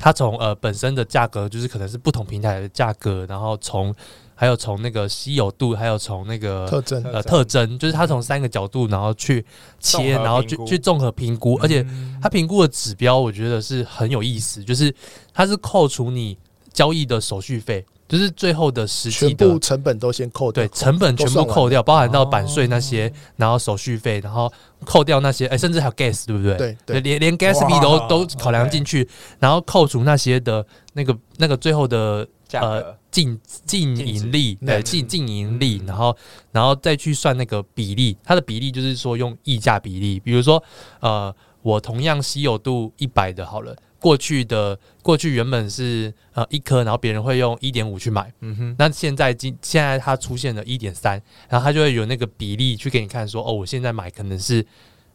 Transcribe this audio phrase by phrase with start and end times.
[0.00, 3.94] 它从呃本身的价格，就是可能是不同平台的价格，然后从
[4.34, 9.44] 还有从那个稀有度，还有从那个特征呃特征，就是它从三个角度，然后去
[9.78, 11.86] 切，然后去去综合评估，而且
[12.22, 14.92] 它评估的指标，我觉得是很有意思，就是
[15.34, 16.38] 它是扣除你
[16.72, 17.84] 交易的手续费。
[18.10, 24.52] 就是最后的实际的全部成本都先扣掉，对，成本全部扣掉，包含到版税那些，然后手续费，然后
[24.84, 26.56] 扣掉那些，哎，甚至还有 gas，对不对？
[26.56, 29.08] 对对，连连 gas fee 都都考量进去，
[29.38, 36.16] 然后扣除那些的那个那个最后的呃净净盈利，对，净净盈利，然后
[36.50, 40.60] 然后再去算那个比例，它的比例就是说用溢价比例，比如说
[40.98, 41.32] 呃，
[41.62, 43.76] 我同样稀有度一百的，好了。
[44.00, 54.66] 过去的过去原本是呃一颗，然后别人会用一点五去买，嗯哼，那现在今现在它出现了一点三，然后它就会有那个比例去给你看说，哦，我现在买可能是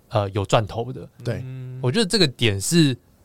[0.10, 1.44] 呃有赚头的，对，
[1.82, 2.96] 我觉得这个点是。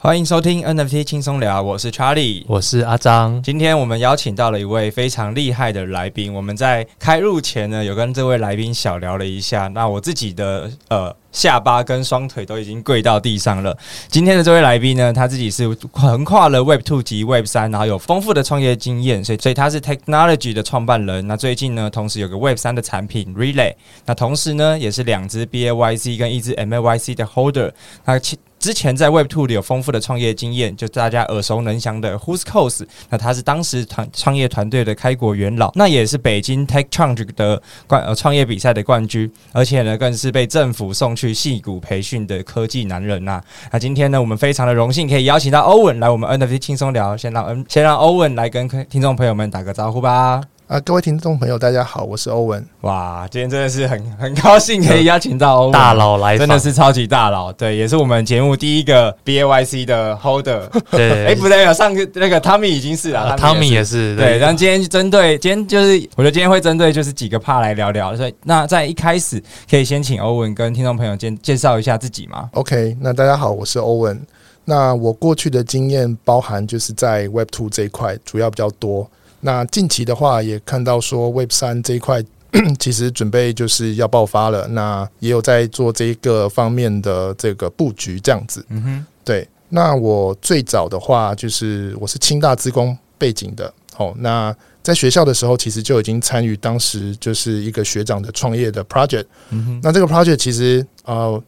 [0.00, 3.42] 欢迎收听 NFT 轻松聊，我是 Charlie，我是阿张。
[3.42, 6.32] 今天我们邀请到了一位非常厉害的来宾。
[6.32, 9.66] 我们在开录前呢，有跟这位来宾小聊了一下。
[9.66, 13.76] 那我自己的呃下巴跟双腿都已经跪到地上了。
[14.06, 21.26] 今天的这位来宾呢，他自己是横跨了 Web Two 及 Web 三，然后有丰富的创业经验，所以所以他是 Technology 的创办人。
[21.26, 23.74] 那最近呢，同时有个 Web 三的产品 Relay，
[24.06, 27.72] 那同时呢，也是两只 BAYC 跟一只 MAYC 的 Holder。
[28.04, 28.38] 那其
[28.68, 50.42] 之前在 Web Two 里有丰富的创业经验，就大家耳熟能详的 Whose Cause，那他是当时团创业团队的开国元老，那也是北京 Tech Change 的冠呃创业比赛的冠军，而且呢更是被政府送去戏谷培训的科技男人呐、那今天呢，我们非常的荣幸可以邀请到欧文来我们 NFT 轻松聊，先让嗯先让欧文来跟听众朋友们打个招呼吧。
[50.68, 52.62] 啊，各位听众朋友，大家好，我是欧文。
[52.82, 57.50] 哇，今天真的是很 很高兴可以邀请到欧文大佬来，真的是超级大佬。
[57.50, 60.68] 对，也是我们节目第一个 BAYC 的 Holder。
[60.90, 64.14] 对， 哎，不对，有上个那个 Tommy 已经是了，Tommy 也是。
[64.14, 68.14] 对，然后今天针对今天就是，我觉得今天会针对就是几个 part 来聊聊。
[68.14, 74.20] 所以，那在一开始可以先请欧文跟听众朋友介介绍一下自己吗？OK，那大家好，我是欧文。
[74.66, 79.10] 那我过去的经验包含就是在 Web Two 这一块，主要比较多。
[79.40, 82.22] 那近期的话，也看到说 Web 三这一块
[82.80, 88.64] 其实准备就是要爆发了，那也有在做这一个方面的这个布局，这样子。
[88.70, 89.46] 嗯哼，对。
[89.68, 99.26] 那我最早的话，就是我是清大资工背景的，哦，那在学校的时候，其实就已经参与当时就是一个学长的创业的 project。
[99.50, 101.40] 嗯哼，那这个 project 其实呃，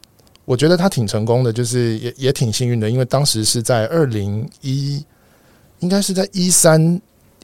[0.45, 5.03] 我觉得他挺成功的，就是也也挺幸运的，因为当时是在二零一，
[5.79, 7.01] 应该是在一三。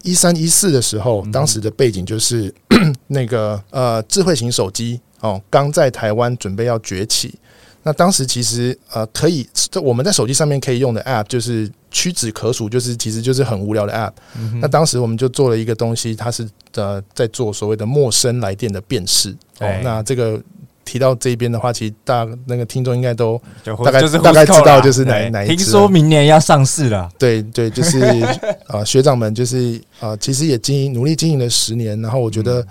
[0.06, 2.54] 一三一四的时候，当时的背景就是
[3.08, 7.34] 那个呃，智慧型手机哦，刚在台湾准备要崛起。
[7.82, 9.46] 那当时其实呃，可以
[9.82, 14.12] 我们在手机上面可以用的 App 就是屈指可数，就是其实就是很无聊的 App。
[14.60, 19.30] 那当时我们就做了一个东西，它是呃在做所谓的陌生来电的辨识。
[19.58, 20.40] 哦，那这个。
[20.86, 23.38] 提到这边的话，其实大那个听众应该都
[23.84, 25.56] 大概大概知道就是哪哪一支。
[25.56, 28.38] 听说明年要上市了，对对，就是啊、
[28.78, 32.64] 呃，学长们就是啊、呃，其实也经营努力经营了十年，然后我觉得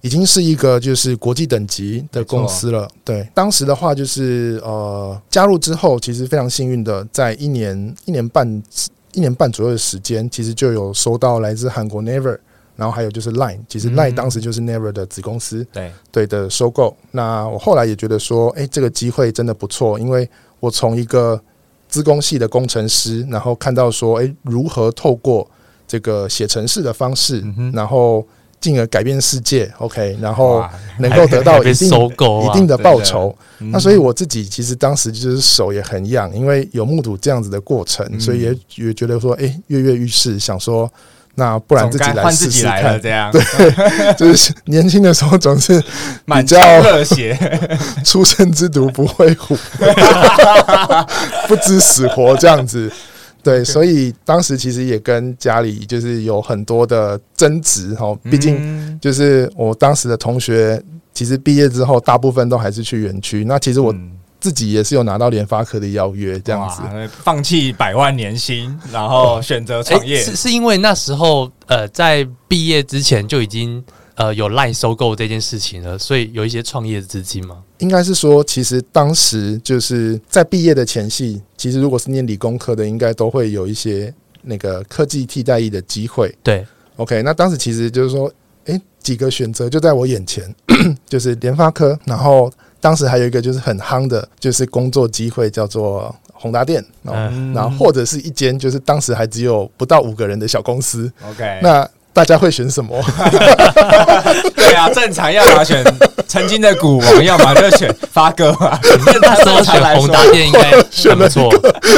[0.00, 2.88] 已经是一个就是国际等级的公司了。
[3.04, 8.62] 对，当时的话就是呃，加入之后，其实非常幸运的，在一年一年半
[9.12, 12.38] 一年半左右的时间，其实就有收到来自韩国 Naver。
[12.78, 16.96] 然后还有就是 Line，其实 Line 当时就是 Naver 的子公司，对对的收购。
[17.10, 20.30] 那我后来也觉得说，哎，这个机会真的不错，因为
[20.60, 21.42] 我从一个
[21.88, 25.44] 资工系的工程师，然后看到说，哎，如何透过
[25.88, 28.24] 这个写程式的方式，然后
[28.60, 30.64] 进而改变世界，OK，然后
[31.00, 33.36] 能够得到一定收购一定的报酬。
[33.58, 40.88] 那所以我自己其实当时就是手也很痒，因为有目睹这样子的过程，所以也也觉得说，哎，跃跃欲试，想说。
[41.38, 43.40] 那不然自己来试试看，这样对，
[44.18, 45.80] 就是年轻的时候总是
[46.26, 47.38] 比较热血，
[48.04, 49.56] 初生之犊不畏虎，
[51.46, 52.90] 不知死活这样子。
[53.40, 60.82] 对，所以当时其实也跟家里就是有很多的争执哈，毕竟就是我当时的同学，
[61.14, 63.44] 其实毕业之后大部分都还是去园区。
[63.44, 63.94] 那其实我。
[64.40, 73.82] 自己也是有拿到联发科的邀约，这样子放弃百万年薪，然后选择创业，是是因为那时候呃，在毕业之前就已经
[74.14, 77.62] 呃有 LINE 收购这件事情了，所以有一些创业资金吗？
[77.78, 84.12] 应该是说，其实当时就是在毕业的前夕，其实如果是念理工科的，应该都会有一些
[84.42, 86.32] 那个科技替代役的机会。
[86.42, 88.32] 对，OK，那当时其实就是说，
[88.68, 90.44] 诶，几个选择就在我眼前，
[91.06, 92.50] 就是联发科，然后
[92.80, 96.14] 当时还有一个就是很夯的，就是工作机会叫做。
[96.40, 96.80] 宏达电，
[97.52, 101.12] 然后或者是一间就是当时还只有不到五个人的小公司。
[101.28, 102.96] OK，那大家会选什么？
[104.54, 105.84] 对啊，正常要么选
[106.28, 108.78] 曾经的股王，要么就选发哥嘛。
[109.20, 111.50] 那时候选宏达电应该选不错，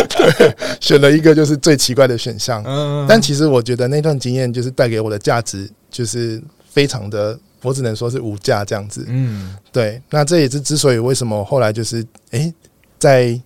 [0.09, 2.65] 对， 选了一个就是最奇怪的选项。
[2.67, 9.05] 嗯，但其实我觉得那段经验就是带给我的价值就是非常的，我只能说是无价这样子。
[9.09, 10.01] 嗯，对。
[10.09, 12.51] 那这也是之所以为什么后来就是哎
[12.99, 13.39] 在。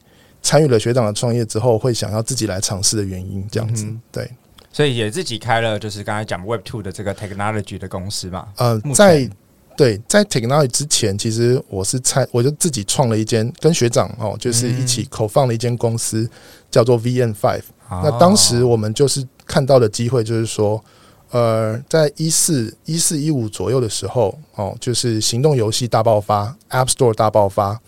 [0.47, 4.31] 参与了学长的创业之后，会想要自己来尝试的原因，这样子、嗯、对，
[4.71, 8.49] 所以也自己开了，就是刚才讲 Web Two 的这个 Technology 的公司嘛。
[8.59, 9.27] 呃，在
[9.75, 16.29] 对在 Technology 之前，其实我是参，我就自己创了一间，跟学长哦，就是一起 co-found 了一间公司，
[16.71, 17.63] 叫做 VN Five。
[17.89, 20.85] 那当时我们就是看到的机会，就是说，
[21.35, 27.81] 呃，在一四一四一五左右的时候，哦，就是行动游戏大爆发，App Store 大爆发，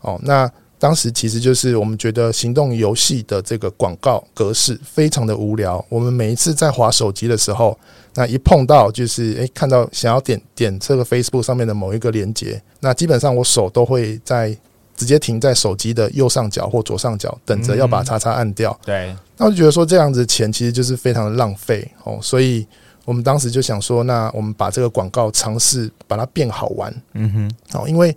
[0.00, 0.50] 哦，那。
[0.78, 5.82] 当时其实就是我们觉得行动游戏的这个广告格式非常的无聊。
[5.88, 7.76] 我们每一次在划手机的时候，
[8.14, 14.54] 那一碰到就是诶，看到想要点点这个 Facebook 上面的某一个链接，那基本上我手都会在
[14.94, 18.78] 直接停在手机的右上角或左上角，等着要把叉叉按掉。
[18.84, 22.66] 对，那我就觉得说这样子钱其实就是非常的浪费哦，所以
[23.06, 26.94] 我们当时就想说，那我们把这个广告尝试把它变好玩。
[27.14, 28.14] 嗯哼，哦，因为。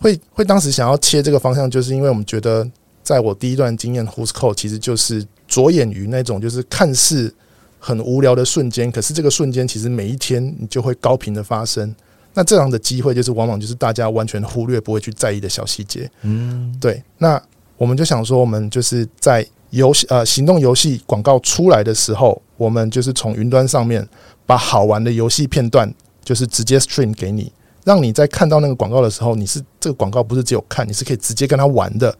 [0.00, 2.68] 会会当时想要切这个方向，就是因为我们觉得，
[3.02, 7.32] 在我第一段经验，Who's Code 其实就是着眼于那种就是看似
[7.78, 11.94] 很无聊的瞬间，可是这个瞬间其实每一天你就会高频的发生。
[12.34, 16.10] 那这样的机会就是往往就是大家完全忽略、不会去在意的小细节。
[16.20, 17.02] 嗯，对。
[17.16, 17.42] 那
[17.78, 24.06] 我们就想说，我们就是在游戏呃行动游戏广告出来的时候，我们就是从云端上面
[24.46, 25.92] 把好玩的游戏片段，
[26.24, 27.52] 就是直接 stream 给你。
[27.84, 32.16] 让你在看到那个广告的时候，你是这个广告不是只有看，你是可以直接跟他玩的。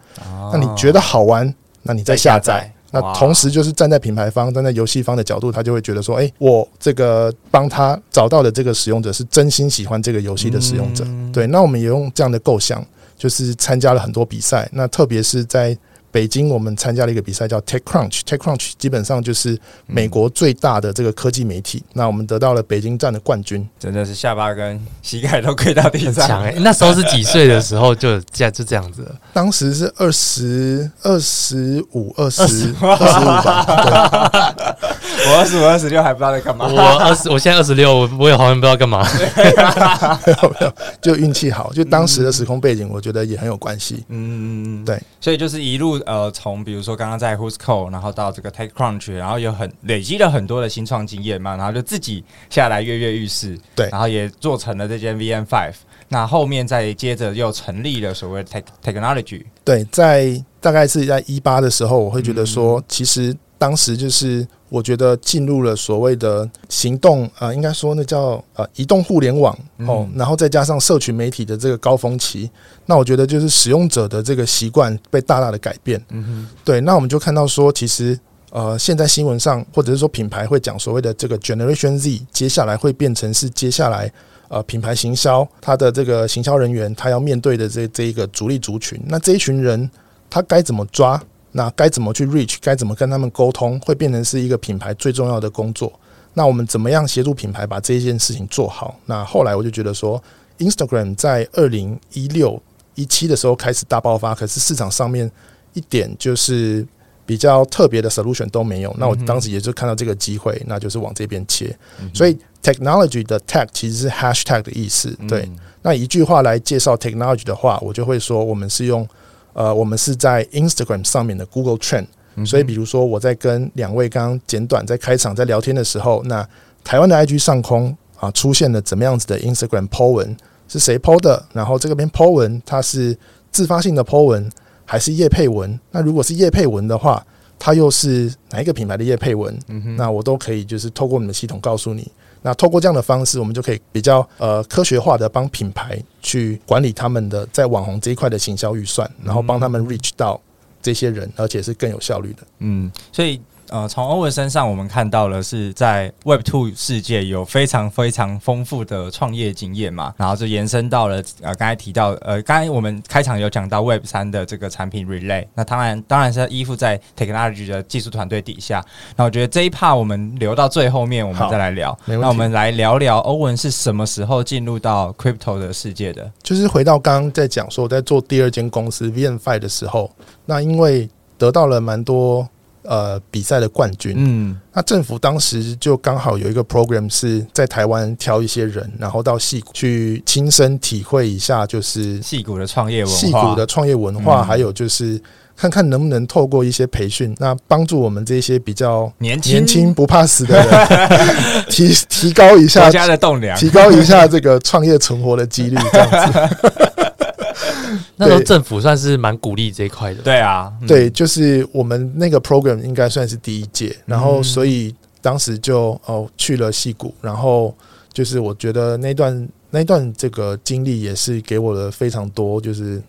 [0.52, 2.70] 那你觉得好玩，那你再下载。
[2.90, 12.84] 那同时就是站在品牌方、站在游戏方的角度，他就会觉得说：“诶，我这个帮他找到的这个使用者是真心喜欢这个游戏的使用者。”对，那我们也用这样的构想，
[13.16, 14.69] 就是参加了很多比赛。
[14.72, 15.76] 那特别是在。
[16.14, 18.20] 北京，我们参加了一个比赛，叫 TechCrunch。
[18.20, 21.78] TechCrunch 基本上就是美国最大的这个科技媒体。
[21.88, 26.25] 嗯、那我们得到了北京站的冠军，真的是下巴跟膝盖都跪到地上。
[26.28, 29.16] 强诶，那时候是几岁的时候就这样就这样子了？
[29.32, 34.62] 当时是二十二十五、二十二十五吧。
[35.26, 36.66] 我二十五、二十六还不知道在干嘛。
[36.69, 39.05] 我二十，我现在二十六，我也好像不知道干嘛。
[39.16, 40.72] 没 有没有，
[41.02, 41.72] 就运气好。
[41.72, 44.05] 就当时的时空背景，我觉得也很有关系。
[44.11, 45.02] 嗯，对。
[45.20, 46.03] 所以就是一路。
[46.06, 55.74] 呃，从比如说刚刚在 Who's Call，然后到这个 TechCrunch，然后有很累积了很多的新创经验嘛，然后就自己下来跃跃欲试，对，然后也做成了这间 VM Five
[56.08, 63.36] 那后面再接着又成立了所谓的 Tech Technology，对，在大概是在一八的时候，我会觉得说，嗯、其实。
[63.64, 72.50] 当时就是我觉得进入了所谓的行动啊、呃，应该说那叫呃移动互联网哦，然后再加上社群媒体的这个高峰期，
[72.84, 75.99] 那我觉得就是使用者的这个习惯被大大的改变。
[76.11, 84.12] 嗯哼，对，那我们就看到说，其实呃现在新闻上或者是说品牌会讲所谓的这个 Generation Z，接下来会变成是接下来
[84.49, 89.90] 呃品牌行销它的这个行销人员他要面对的这这一个主力族群，那这一群人
[90.28, 91.18] 他该怎么抓？
[91.56, 92.56] 那该怎么去 reach？
[92.61, 93.78] 该怎么跟他们沟通？
[93.78, 95.92] 会变成是一个品牌最重要的工作。
[96.32, 98.99] 那我们怎么样协助品牌把这件事情做好？
[99.06, 100.20] 那后来我就觉得说
[100.58, 102.61] ，Instagram 在二零一六
[102.96, 105.30] 一七的时候开始大爆发，可是市场上面
[105.75, 106.84] 一点就是
[107.25, 108.92] 比较特别的 solution 都没有。
[108.99, 111.73] 那我当时也就看到这个机会，那就是往这边切。
[112.12, 115.16] 所以 technology 的 tag 其实是 hashtag 的意思。
[115.28, 115.49] 对，
[115.82, 119.08] 那一句话来介绍 technology 的话，我就会说，我们是用。
[119.54, 122.06] 呃，我们是在 Instagram 上面的 Google Trend，
[122.44, 126.46] 所以比如说我在跟两位刚刚简短在开场在聊天的时候，那
[126.84, 130.37] 台湾的 IG 上空啊出现了怎么样子的 Instagram po 文，
[130.68, 131.42] 是谁 po 的？
[131.52, 133.16] 然后这个边 po 文它是
[133.50, 134.50] 自发性的 po 文
[134.84, 135.78] 还是叶配文？
[135.90, 137.25] 那如果是叶配文的话，
[137.58, 139.56] 它又是哪一个品牌的叶配文？
[139.68, 142.11] 嗯那我都可以就是透过你们系统告诉你。
[142.46, 150.38] 那透过这样的方式，我们就可以比较呃科学化的帮品牌去管理他们的在网红这一块的行销预算，然后帮他们 reach 到
[150.82, 152.42] 这些人，而且是更有效率的。
[152.58, 153.40] 嗯，所以
[153.71, 168.85] 呃，从欧文身上我们看到了是在 Web Two 世界有非常非常丰富的创业经验嘛，然后就延伸到了呃刚才提到呃刚才我们开场有讲到 Web 三的这个产品 Relay，那当然当然是依附在 Technology 的技术团队底下。
[169.16, 171.99] 那我觉得这一 part 我们留到最后面我们再来聊。
[172.04, 176.30] 那我们来聊聊欧文是什么时候进入到 Crypto 的世界的？
[176.42, 180.11] 就是回到刚刚在讲说我在做第二间公司 VNFi 的时候，
[180.47, 182.49] 那因为得到了蛮多。
[182.85, 184.14] 呃，比赛的冠军。
[184.17, 195.21] 嗯，那政府当时就刚好有一个 program 是在台湾挑一些人，然后到戏谷去亲身体会一下，就是戏谷的创业文化，戏谷的创业文化，还有就是
[195.57, 206.57] 看看能不能透过一些培训，那帮助我们这些比较年轻、年轻不怕死的人， 提提高一下国家的栋梁，提高一下这个创业存活的几率，这样子。
[208.16, 217.75] 那时候政府算是蛮鼓励这一块的，对啊，对，就是我们那个 program 应该算是第一届，然后所以当时就哦去了戏谷，然后
[218.12, 223.02] 就是我觉得那段那段这个经历也是给我了非常多就是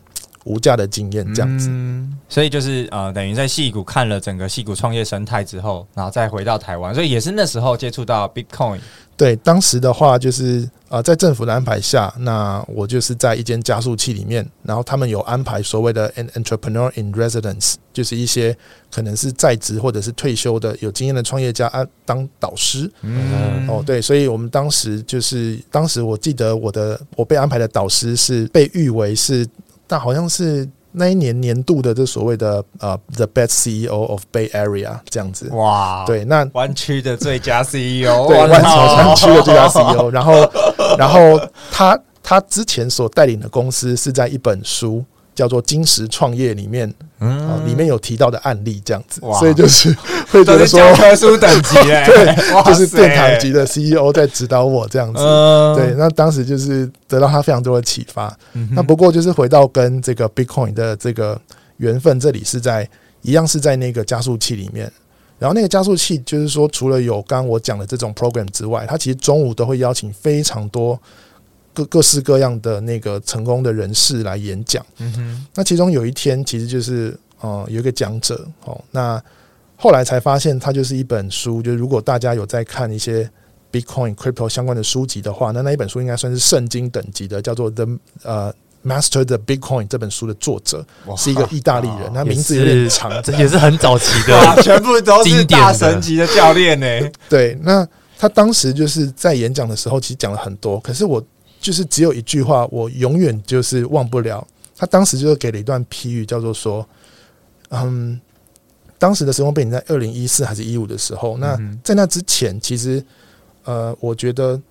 [0.46, 1.70] 无价的经验，这样子。
[2.30, 8.80] 所以就是呃，等于在戏谷看了整个戏谷创业生态之后，然后再回到台湾，所以也是那时候接触到 Bitcoin。
[9.18, 18.56] 对，当时的话就是呃，在政府的安排下，那我就是在一间加速器里面，然后他们有安排所谓的 an entrepreneur in residence，就是一些
[18.92, 22.92] 可能是在职或者是退休的有经验的创业家啊当导师。
[23.02, 29.48] 嗯，哦，对，所以我们当时就是当时我记得我的我被安排的导师是被誉为是，
[29.88, 30.68] 但好像是。
[30.96, 40.34] 那一年年度的这所谓的呃，the best CEO of Bay Area 这样子，哇，对，那湾区的最佳 CEO， 对，湾湾区的最佳 CEO，然后，
[40.98, 41.40] 然后
[41.72, 45.04] 他他之前所带领的公司是在一本书。
[45.36, 49.96] 叫做金石创业里面，嗯，里面有提到的案例这样子，所以就是
[50.32, 51.76] 会觉得说特殊等级，
[52.08, 55.22] 对，就是殿堂级的 CEO 在指导我这样子，
[55.76, 58.36] 对，那当时就是得到他非常多的启发。
[58.72, 61.40] 那不过就是回到跟这个 Bitcoin 的这个
[61.78, 62.90] 缘分，这里是在
[63.22, 64.90] 一样是在那个加速器里面，
[65.38, 70.98] 然后那个加速器就是说，除了有刚刚我讲的这种 program 之外，它其实中午都会邀请非常多。
[71.76, 79.22] 各各式各样的那个成功的人士来演讲，嗯哼，那其中有一天其实就是呃有一个讲者哦，那
[79.76, 83.30] 后来才发现他就是一本书，就是如果大家有在看一些
[83.72, 87.86] Bitcoin Crypto 相关的书籍的话，那那一本书应该算是圣经等级的，叫做 The
[88.24, 88.54] 呃
[88.86, 90.86] Master the Bitcoin 这本书的作者
[91.18, 96.88] 是一个意大利人，他名字有点长，这也是很早期的，全部都是大神级的教练呢。
[97.28, 97.86] 对，那
[98.18, 101.22] 他当时就是在演讲的时候，其实讲了很多，可是我。
[101.66, 104.48] 就是只有一句话，我永远就是忘不了。
[104.76, 106.88] 他当时就是给了一段批语，叫做说，
[107.70, 108.22] 嗯，
[109.00, 113.04] 当时的时空背景在二零一四还是一五的时候，那在那之前，其实
[113.64, 114.62] 呃，我觉得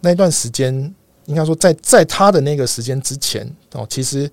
[0.00, 0.72] 那段时间
[1.24, 4.30] 应该说在在他的那个时间之前哦，其实。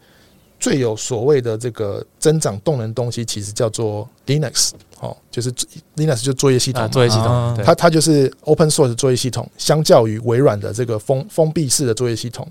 [0.59, 5.51] 最有所谓的这个增长动能东西，其实叫做 Linux，哦，就是
[5.95, 12.47] Linux 就作业系统，作业系统，它它就是 Open Source 作业系统，相较于微软的这个封封闭式的作业系统。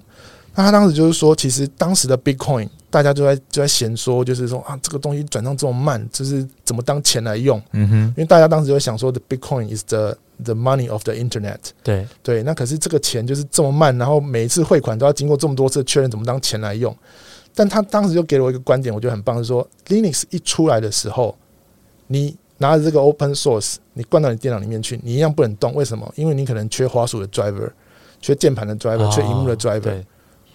[0.55, 7.63] 那他当时就是说，其实当时的 Bitcoin 大家就在就在闲说，就是说啊，这个东西转账这么慢，就是怎么当钱来用？
[7.73, 11.59] 嗯哼，因为大家当时就会想说，the Bitcoin is the the money of the Internet。
[11.85, 16.97] 对对，那可是这个钱就是这么慢，然后每一次汇款都要经过这么多次确认，怎么当钱来用？
[17.59, 21.37] 但他当时就给了我一个观点，我觉得很棒，是说 Linux 一出来的时候，
[22.07, 25.75] 你拿着这个 Open Source，你灌到你电脑里面去，你一样不能动。
[25.75, 26.09] 为什么？
[26.15, 27.69] 因为你可能缺滑鼠的 driver，
[28.21, 30.01] 缺键盘的 driver，缺荧幕的 driver。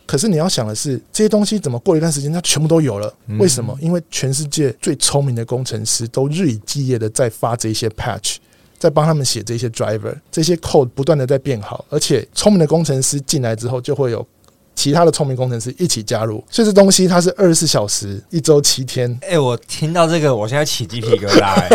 [0.05, 3.13] 可是你要想的是，这些东西怎么过一段时间，它全部都有了？
[3.37, 3.77] 为什么？
[3.81, 8.37] 因为全世界最聪明的工程师都日以继夜的在发这些 patch，
[8.79, 14.25] 在帮他们写这些 driver，这些 code 不断的在变好，而且聪明的工程师进来之后就会有。
[14.83, 19.17] 其他的聪明工程师一起加入，所以这东西它是二十四小时、一周七天。
[19.21, 21.53] 哎，我听到这个，我现在起鸡皮疙瘩。
[21.53, 21.69] 哎，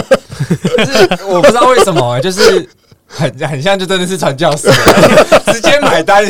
[0.84, 2.68] 就是我不知道为什么，就是
[3.06, 4.68] 很很像，就真的是传教士，
[5.50, 6.22] 直接买单，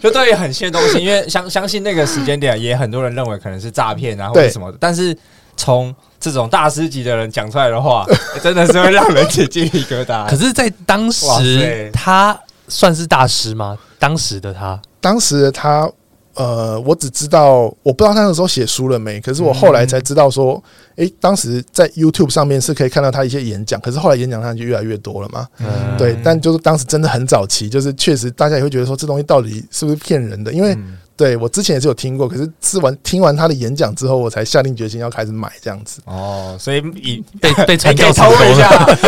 [0.00, 4.78] 就对于很新的东西，因为相相信那个时间点，也很多人认为可能是诈骗啊，或者什么的。
[4.80, 5.16] 但是
[5.56, 8.04] 从这种大师级的人讲出来的话，
[8.42, 10.28] 真的是会让人起鸡皮疙瘩。
[10.28, 13.78] 可是，在当时，他算是大师吗？
[13.96, 14.82] 当时的他。
[15.00, 15.90] 当时他，
[16.34, 19.20] 呃，我只知道，我不知道他那时候写书了没。
[19.20, 20.62] 可是我后来才知道说，
[20.96, 23.80] 诶、欸，当时在 YouTube 上面是可以看到他一些演讲。
[23.80, 25.46] 可是后来演讲上就越来越多了嘛。
[25.58, 30.52] 嗯、对，但就是当时真的很早期，就是确实大家也会觉得说，这东西到底是不是骗人的？
[30.52, 30.76] 因为
[31.16, 36.00] 对我之前也是有听过，可是吃完听完他的演讲之后，我才下定决心要开始买这样子。
[36.04, 38.98] 哦，所以以被被传教成功 一下。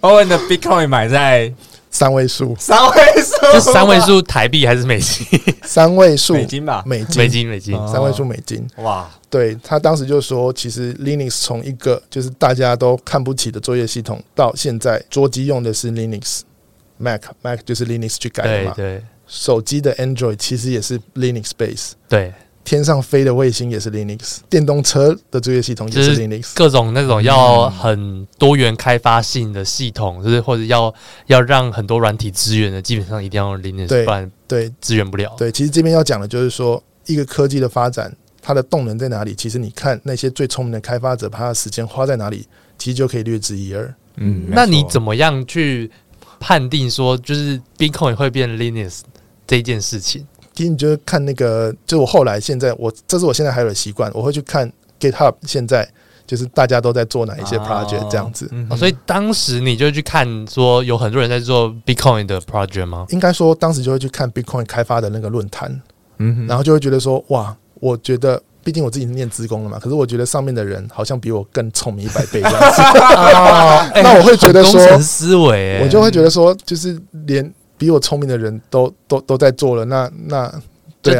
[0.00, 1.52] 欧文 的 Bitcoin 买在
[1.90, 5.26] 三位数，三位数，是三位数台币还是美金？
[5.62, 6.34] 三位数。
[6.34, 8.66] 美金吧，美金，美金，美金，三位数美金。
[8.76, 18.74] 哇，对他当时就说，其实 Linux 从一个就是大家都看不起的作业系统，到现在桌机用的是 Linux，Mac，Mac 就是 Linux 去改的嘛。
[18.76, 19.02] 对。
[19.30, 22.32] 手机的 Android 其实也是 Linux base，对，
[22.68, 30.92] 天上飞的卫星也是 Linux，电动车的作业系统也是 Linux，各种那种要很多元开发性的系统，就是或者要
[31.26, 35.34] 要让很多软体资源的，基本上一定要用 Linux，不然对支援不了。
[35.38, 39.34] 对，其实这边要讲的就是说，一个科技的发展，它的动能在哪里？
[39.34, 42.46] 其实你看那些最聪明的开发者，把他的时间花在哪里，
[42.76, 43.94] 其实就可以略知一二。
[44.16, 45.90] 嗯，那你怎么样去
[46.38, 49.00] 判定说，就是 Bitcoin 会变 Linux？
[49.46, 50.26] 这一件事情，
[50.58, 55.88] 其实你就看那个，就我后来现在我，这是我现在还有的习惯，我会去看 GitHub，现在
[56.26, 63.06] 就是大家都在做哪一些 project 这样子，哦，所以当时你就去看说有很多人在做 Bitcoin 的 project 吗？
[63.10, 65.80] 应该说当时就会去看 Bitcoin 开发的那个论坛，
[66.16, 77.54] 嗯，然后就会觉得说哇，我觉得毕竟我自己是念职工了嘛，可是我觉得上面的人好像比我更聪明一百倍这样子， 哦，那我会觉得说思维，我就会觉得说就是连。
[77.78, 80.52] 比我聪明的人都都都在做了，那那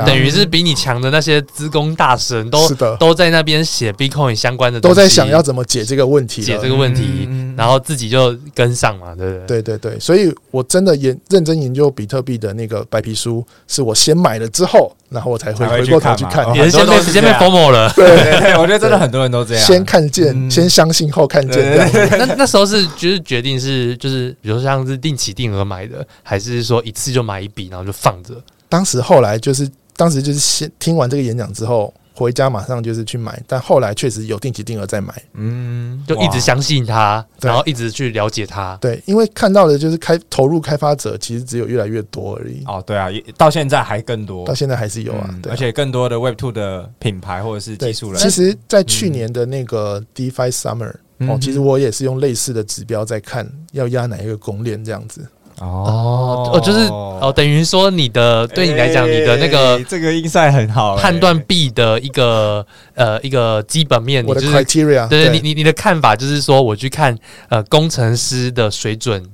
[0.04, 9.62] 等于是比你强的那些资工大神都是的，都在那边写 Bitcoin 相关的，都在想要怎么解这个问题，解这个问题，嗯、然后自己就跟上嘛，对不对？
[9.62, 17.92] 对对对，所以我真的研认真研究比特币的那个白皮书，是我先买了之后，然后我才会回过头去看，也是先被时间被 FOMO 了。
[17.94, 21.76] 对，对，对， 我觉得真的很多人都这样，先看见，嗯、先相信后看见。
[22.18, 28.34] 那那时候是就是决定是就是，比如说像是定期定额买的，还是说一次就买一笔，然后就放着？
[28.68, 29.70] 当时后来就是。
[29.98, 42.62] 当时就是先听完这个演讲之后，回家马上就是去买，但后来确实有定期定额在买，嗯，就一直相信他，然后一直去了解他，对，因为看到的就是开投入开发者其实只有越来越多而已。
[42.66, 48.20] 哦，对啊，到现在还更多，到现在还是有啊，而且更多的 Web Two 的品牌或者是技术人。
[48.22, 50.94] 其实，在去年的那个 DeFi Summer，
[51.26, 55.26] 哦，其实我也是用类似的指标在看要压哪一个公链这样子。
[55.60, 67.16] 哦哦，就是哦，等于说你的对你来讲，你的那个这个 insight 很好，判断 B 的一个呃一个基本面，我的 criteria，对你你你的看法就是说，我去看
[67.48, 69.24] 呃工程师的水准。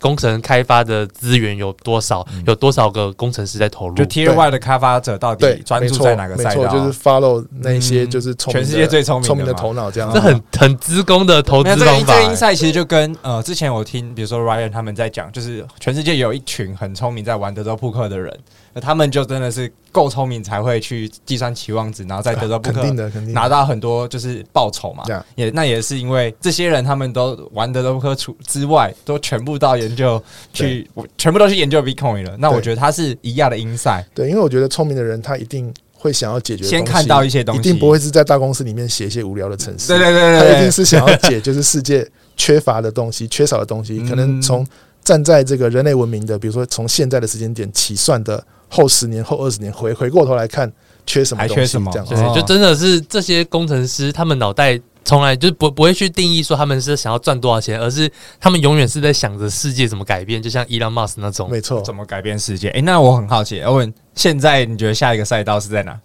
[0.00, 2.26] 工程开发的资源有多少？
[2.46, 3.94] 有多少个工程师在投入？
[3.94, 6.62] 就 Tier Y 的开发者到底专注在哪个赛道？
[6.62, 10.10] 没错，就是 follow 那些就是全世界最聪明聪明的头脑这样。
[10.12, 11.84] 这很很资工的投资方法。
[11.84, 18.36] 这个 insight 其实就跟呃，之前我听比如说 Ryan 他们在讲，就是全世界有一群很聪明在玩德州扑克的人。
[18.72, 22.84] 那他们就真的是够聪明，才会去计算期望值，然后在德州扑克
[23.32, 25.02] 拿到很多就是报酬嘛。
[25.34, 32.36] 也那也是因为这些人他们都玩德州扑克除之外，都全部到研究去，全部都去研究 Bitcoin 了。
[32.38, 34.04] 那我觉得他是一样的 insight。
[34.14, 39.88] 对，因为我觉得聪明的人他一定会想要解决，先看到一些东西，一定不会是在大公司里面写一些无聊的程式。
[39.88, 44.64] 对对对对，他一定是想要解就是世界缺乏的东西、缺少的东西，可能从
[45.02, 48.40] 站在这个人类文明的，比如说从现在的时间点起算的。
[48.70, 50.72] 后十年后二十年回回过头来看，
[51.04, 51.54] 缺什么东西？
[51.54, 51.90] 还缺什么？
[51.92, 62.68] 这样对，就真的是这些工程师，他们脑袋从来就不不会去定义说他们是想要赚多少钱，而是他们永远是在想着世界怎么改变，就像 Elon Musk 那种，没错，怎么改变世界？
[62.68, 66.00] 诶、欸，那我很好奇，欧文，现在你觉得下一个赛道是在哪？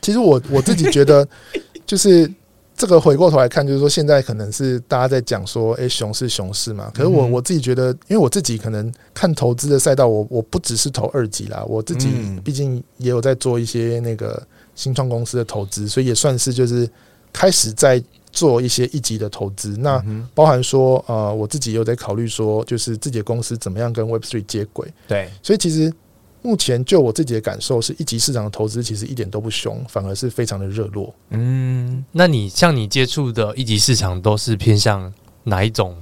[0.00, 1.26] 其实我我自己觉得
[1.86, 2.30] 就是。
[2.76, 6.90] 这个回过头来看，就是说现在可能是大家在讲说，哎，熊市熊市嘛。
[6.94, 12.08] 可是我我自己觉得，因为我自己可能看投资的赛道，我我不只是投二级啦，我自己
[12.44, 14.40] 毕竟也有在做一些那个
[14.74, 16.86] 新创公司的投资，所以也算是就是
[17.32, 19.76] 开始在做一些一级的投资。
[19.78, 24.86] 那包含说，呃，我自己也有在考虑说，就是自己的公司怎么样跟 Web Three 接轨。
[25.08, 25.92] 对，所以其实。
[26.46, 31.12] 目前就我自己的感受是，一级市场的投资其实一点都不凶，反而是非常的热络。
[31.30, 35.96] 嗯，那你像你接触的一级市场都是偏向哪一种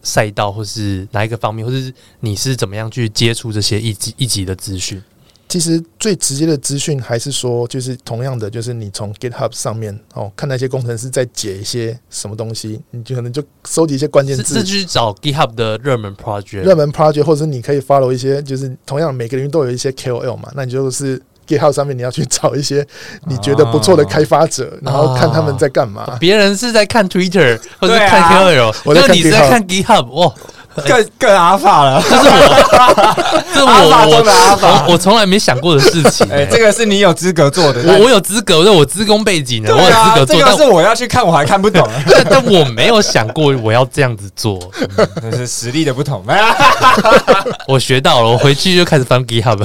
[0.00, 5.02] 赛道，或是哪一个方面，或是你是怎么样去接触这些一级一级的资讯？
[5.50, 22.86] 其实最直接的资讯还是说，就是同样的，就是你从 GitHub 上面哦，看那些工程师在解一些什么东西，你就可能就收集一些关键字，是去找 GitHub 的热门 project，热门 project，或者是你可以 follow 一些，就是同样每个人都有一些 KOL 嘛，那你就是 GitHub 上面你要去找一些
[23.26, 26.16] 你觉得不错的开发者，然后看他们在干嘛。
[26.20, 30.32] 别人是在看 Twitter 或者看 KOL，我在看你是在看 GitHub 哇。
[30.80, 36.26] 更更阿法了，这是我，这是我我我我从来没想过的事情。
[36.30, 40.36] 哎，这个是你有资格做的，我我有资格，我我资工背景的，我有资格做。
[40.36, 41.88] 这个是我要去看，我还看不懂。
[42.10, 44.58] 但但我没有想过我要这样子做，
[45.22, 46.24] 那是实力的不同。
[47.66, 49.64] 我学到了，我回去就开始翻 GitHub。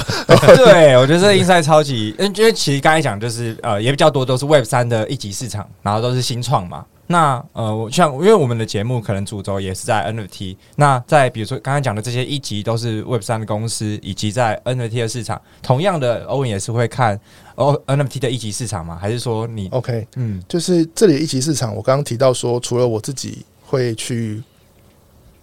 [0.56, 6.84] 对，我觉得这 Inside 超级，因为其实刚才讲就是呃，也比较多都是 Web 三的一级市场，然后都是新创嘛。
[7.08, 17.20] 那呃，像因为我们的节目可能主轴也是在 NFT，那在比如说刚才讲的这些一级都是 Web 三的公司，以及在 NFT 的市场，同样的欧文也是会看
[17.56, 18.98] 哦 NFT 的一级市场吗？
[19.00, 20.08] 还是说你 OK？
[20.16, 24.42] 嗯，就是这里的一级市场，我刚刚提到说，除了我自己会去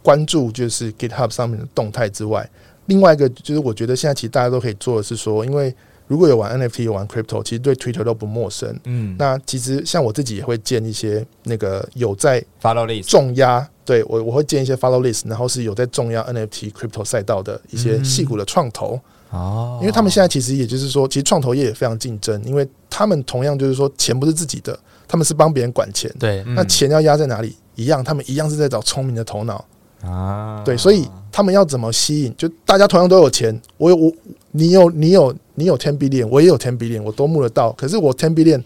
[0.02, 2.48] 关注，就是 GitHub 上面的动态之外，
[2.86, 5.72] 另外一个就是我觉得现在其实大家都可以做的是说，因为
[6.12, 8.78] 如果有玩 NFT 有玩 Crypto，其实对 Twitter 都不陌生。
[8.84, 26.14] 嗯，那其实像我自己也会建一些那个有在 Follow List 重压，对我我会建一些 Follow List，然后是有在重压 NFT Crypto 赛道的一些细股的创投哦，因为他们现在其实也就是说，其实创投业也非常竞争，因为他们同样就是说钱不是自己的，他们是帮别人管钱。
[26.18, 27.56] 对，那钱要压在哪里？
[27.74, 29.64] 一样，他们一样是在找聪明的头脑
[30.02, 30.62] 啊。
[30.62, 32.34] 对，所以他们要怎么吸引？
[32.36, 34.12] 就大家同样都有钱，我有我。
[34.52, 37.72] 你有你有你有 ten billion，我也有 ten billion，我都募得到。
[37.72, 38.62] 可是我 ten billion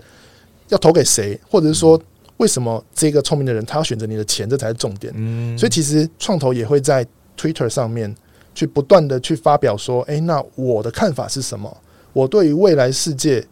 [0.68, 2.00] 要投给谁，或者是说
[2.38, 5.12] 为什么这个聪明的人他要选择你的钱，这才是重点。
[5.16, 7.06] 嗯，所以其实创投也会在
[7.38, 8.14] Twitter 上面
[8.54, 11.74] 去不断的去发表说，诶，那我的看法是什么？
[12.12, 13.46] 我对于未来世界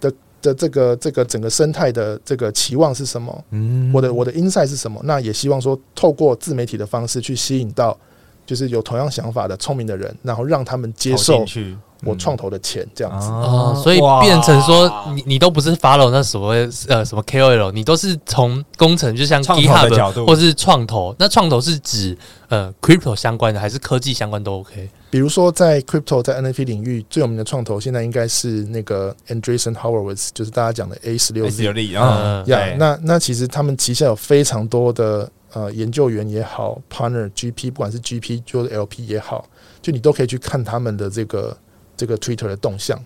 [0.00, 3.44] 的的这个这个整个生态的这个期望是什么？
[3.50, 5.00] 嗯，我的我的 insight 是什么？
[5.04, 7.96] 那也希望说透过自媒体的方式去吸引到。
[8.46, 11.44] 就是有同样想法的聪明的人，然后让他们接受
[12.02, 21.16] 我创投的钱，这样子哦，所以变成说你你都不是 follow 那所谓呃什么 KOL，你都是从工程，就像 GitHub 的角度，或是创投。
[21.18, 22.14] 那创投是指
[22.48, 24.86] 呃 crypto 相关的，还是科技相关都 OK？
[25.08, 35.30] 比如说在 crypto 在 NFT 领域最有名的创投，现在应该是那个 Andreessen Horowitz，就是大家讲的 A 十六 Z 啊，呀，那那其实他们旗下有非常多的。
[35.54, 39.48] 呃，研究员也好，partner GP，不管是 GP 就是 LP 也好，
[39.80, 41.56] 就你都可以去看他们的这个
[41.96, 43.00] 这个 Twitter 的动向，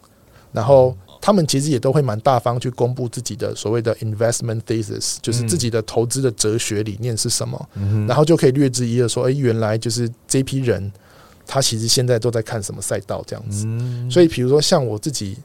[0.51, 7.69] 然后他们其实也都会蛮大方去公布自己的所谓的 investment thesis，就是自己的投资的哲学理念是什么，
[8.09, 10.91] 然后就可以略知一二说，诶，原来就是这批人
[11.47, 13.67] 他其实现在都在看什么赛道这样子，
[14.11, 15.37] 所以比如说像我自己，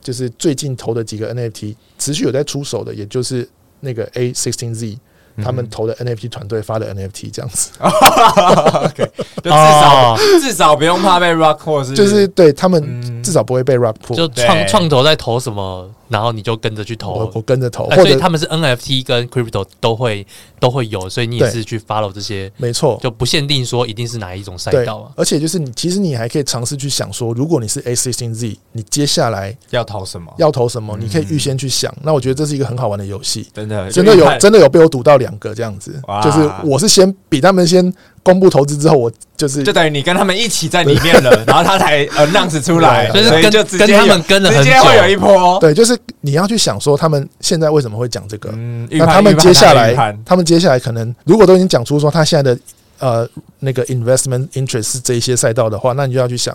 [0.00, 3.46] 就是最近投的几个 NFT 持续有在出手的，也就是
[3.80, 4.96] 那个 A16Z。
[5.44, 9.10] 他们投的 NFT 团队发的 NFT 这样子， OK，
[9.42, 15.88] 就至少至少不用怕被 rock 破是就是对他们至少不会被 rock 破就创创投在投什么。
[16.08, 20.26] 然后你就跟着去投，我，我跟着投，或者他们是 NFT 跟 Crypto 都会
[20.58, 25.12] 都会有，所以你也是去 follow 这些，没错，就不限定说一定是哪一种赛道啊。
[25.16, 30.32] 而且就是你，其实你还可以尝试去想说，如果你是 A C C Z，你接下来要投什么？
[30.38, 30.96] 要投什么？
[30.98, 31.94] 你可以预先去想。
[32.02, 37.92] 那我觉得这是一个很好玩的游戏，真的，真的有，真的有被我赌到两个这样子，就是我是先比他们先。
[38.28, 45.58] 公布投资之后，我就是就等于你跟他们一起在里面了， 然后他才 announce 出来，所以就跟他们跟了很久，会有一波。
[45.60, 49.94] 对，就是你要去想说他们现在为什么会讲这个，嗯那他们接下来，
[50.26, 52.60] 他们接下来可能如果都已经讲出说他现在的
[52.98, 53.28] 呃
[53.60, 56.54] 那个 investment interest 是这一些赛道的话，那你就要去想，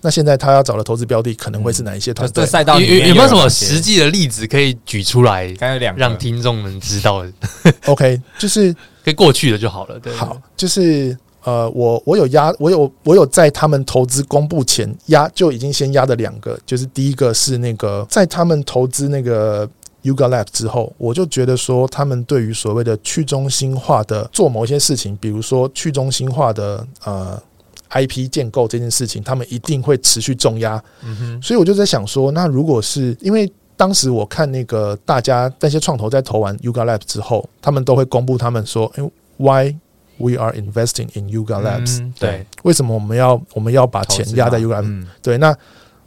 [0.00, 2.12] 那现在他要找的投资标的可能会是哪一些？
[2.12, 5.54] 团队赛道有有没有什么实际的例子可以举出来，
[5.96, 7.24] 让听众们知道？
[7.86, 8.74] OK，就是。
[9.04, 9.98] 可以过去的就好了。
[9.98, 19.68] 对，好，就是呃，我我有压，我有我有在他们投资公布前压就已经先压的两个，就是第一个是那个在他们投资那个
[20.04, 27.42] Yuga Lab 之后，我就觉得说他们对于所谓的去中心化的做某些事情，比如说去中心化的呃
[27.90, 30.82] IP 建构这件事情，他们一定会持续重压。
[31.04, 33.52] 嗯哼，所以我就在想说，那如果是因为。
[33.82, 39.02] 当时我看那个大家那些创投在投完 Yuga Labs 之后，他们都会公布他们说：“哎
[39.38, 39.74] ，Why
[40.18, 45.52] we are investing in Yuga Labs？” 嗯，对，为什么我们要我们要把钱压在 Yuga 对，那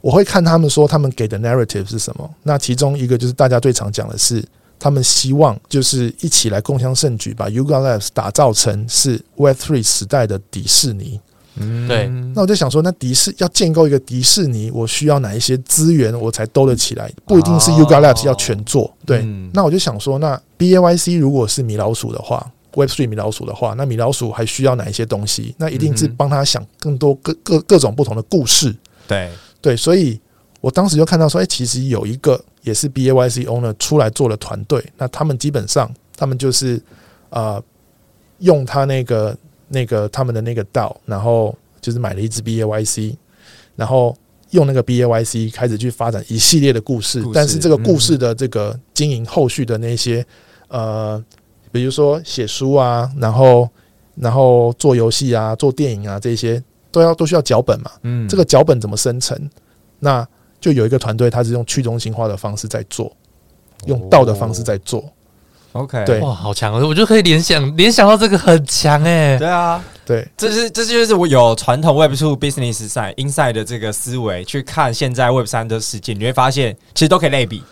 [0.00, 2.30] 我会看他们说他们给的 narrative 是什么。
[2.44, 4.42] 那其中一个就是大家最常讲的是，
[4.78, 11.20] 他们希望就是一起来共襄盛举，把 Yuga Labs 打造成是 Web Three 时代的迪士尼。
[11.58, 12.06] 嗯，对。
[12.34, 17.10] 那我就想说，那迪士要建构一个迪士尼，我需要哪一些资源，我才兜得起来？
[17.26, 18.92] 不一定是 Yuga Labs 要全做。
[19.04, 19.26] 对。
[19.52, 25.54] 那我就想说，那 B A Y C 如果是米老鼠的话，Web Three 米老鼠的话，那米老鼠还需要哪一些东西？
[25.58, 28.74] 那一定是帮他想更多各各各种不同的故事。
[29.08, 29.30] 对
[29.62, 30.20] 对，所以
[30.60, 36.78] 我当时就看到说，哎，其实有一个也是 B A Y C owner 出来做了团队，那他们基本上他们就是
[37.30, 37.62] 呃
[38.40, 39.34] 用他那个。
[39.68, 43.16] 那个他们的那个道，然后就是买了一支 BAYC，
[43.74, 44.16] 然后
[44.50, 50.24] 用那个 BAYC 开始去发展一系列的故事，故事但是这个故事的这个经营后续的那些、
[50.68, 51.24] 嗯、呃，
[51.72, 53.68] 比如说写书啊，然后
[54.14, 57.90] 然后做游戏啊，做电影啊，这些都要都需要脚本嘛。
[58.02, 59.38] 嗯，这个脚本怎么生成？
[59.98, 60.26] 那
[60.60, 63.14] 就有一个团队，他是用去中心化的方式在做，
[63.86, 65.04] 用道的方式在做。
[65.76, 66.72] OK，对，哇，好强！
[66.72, 69.38] 我就可以联想联想到这个很强哎、欸。
[69.38, 77.62] 对啊，对，这是这就是我有传统 Web Two Business Side Inside 的这个思维去看现在 Web 三的世界，你会发现其实都可以类比，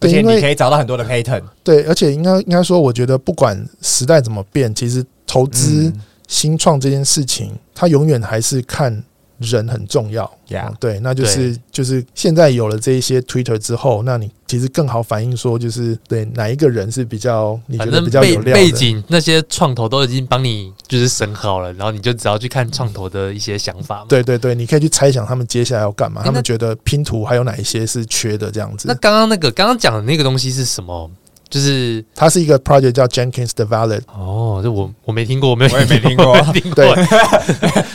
[0.00, 1.42] 而且你可以找到很多的 pattern。
[1.62, 5.92] 对，而且应该应该说，我觉得不管时代怎么变，其实投资
[6.28, 9.02] 新创这件事情，嗯、它永远还是看。
[9.38, 24.06] 人很重要呀，对，那就是就是现在有了这一些 Twitter 之后，那你其实更好反映说，就是对哪一个人是比较你觉得比较有料的背景，那些创投都已经帮你就是审好了，然后你就只要去看创投的一些想法嘛。
[24.08, 28.86] 对对对，你可以去猜想他们接下来要干嘛，他们觉得拼图还有哪一些是缺的这样子。
[28.88, 31.10] 那刚刚那个刚刚讲的那个东西是什么？
[31.54, 34.00] 就是它是一个 project 叫 Jenkins the Valid。
[34.12, 36.36] 哦，这我我没听过，我没有，我也没听过。
[36.74, 36.92] 对，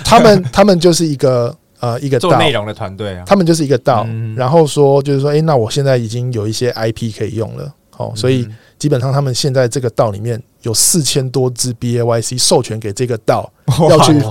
[0.05, 13.51] 他们他们就是一个呃一个做内容的团队啊，他们就是一个道，然后说就是说，哎，那我现在已经有一些 IP 可以用了，哦，所以基本上他们现在这个道里面有四千多支 BAYC 授权给这个道，
[13.89, 14.21] 要去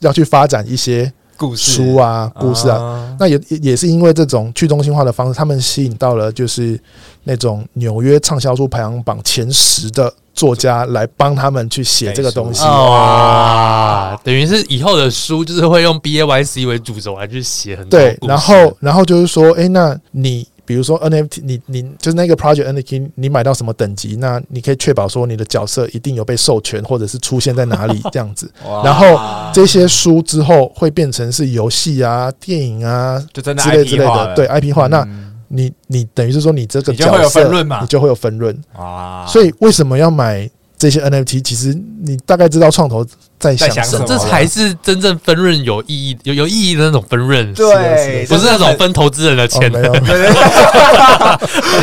[0.00, 1.12] 要去发展一些。
[1.40, 1.72] 故事。
[1.72, 6.78] 书啊，故事啊，那也也是因为这种去中心化的方式，他们吸引到了就是
[7.24, 12.62] 那种纽约畅销书排行榜前十的作家来帮他们去写这个东西。
[12.62, 20.46] 哇，等于是以后的书就是会用 BAYC 为主轴来去写很多对，然后然后就是说，哎，那你。
[20.70, 28.48] 比如说 NFT，你你就是那个 project NFT，你买到什么等级，那你可以确保说你的角色一定有被授权，或者是出现在哪里 这样子。
[28.84, 29.18] 然后
[29.52, 34.86] 这些书之后会变成是游戏啊、电影啊，之类之类的，对 IP 化。
[34.86, 35.04] 那
[35.48, 37.40] 你你等于是说你这个角色，
[37.80, 39.26] 你就会有分润啊。
[39.26, 40.48] 所以为什么要买？
[40.80, 43.04] 这些 NFT 其实你大概知道创投
[43.38, 47.52] 在想什么，这才是真正分润有意义、有有意义的那种分润。
[47.52, 49.60] 对，不是那种分投资人的钱。
[49.76, 49.82] 而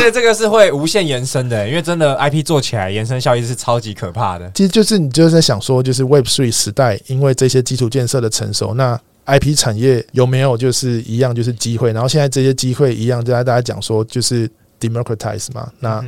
[0.00, 4.50] 且这个是会无限延伸的，因为真的 IP 做起来延伸效益是超级可怕的。
[4.52, 11.92] 其实就是你就是在想说，就是 Web Three 时代，因为这些基础建设的成熟，那 IP 产业有没有就是一样就是机会？
[11.92, 16.04] 然后现在这些机会一样，就在大家讲说就是 democratize 嘛，那。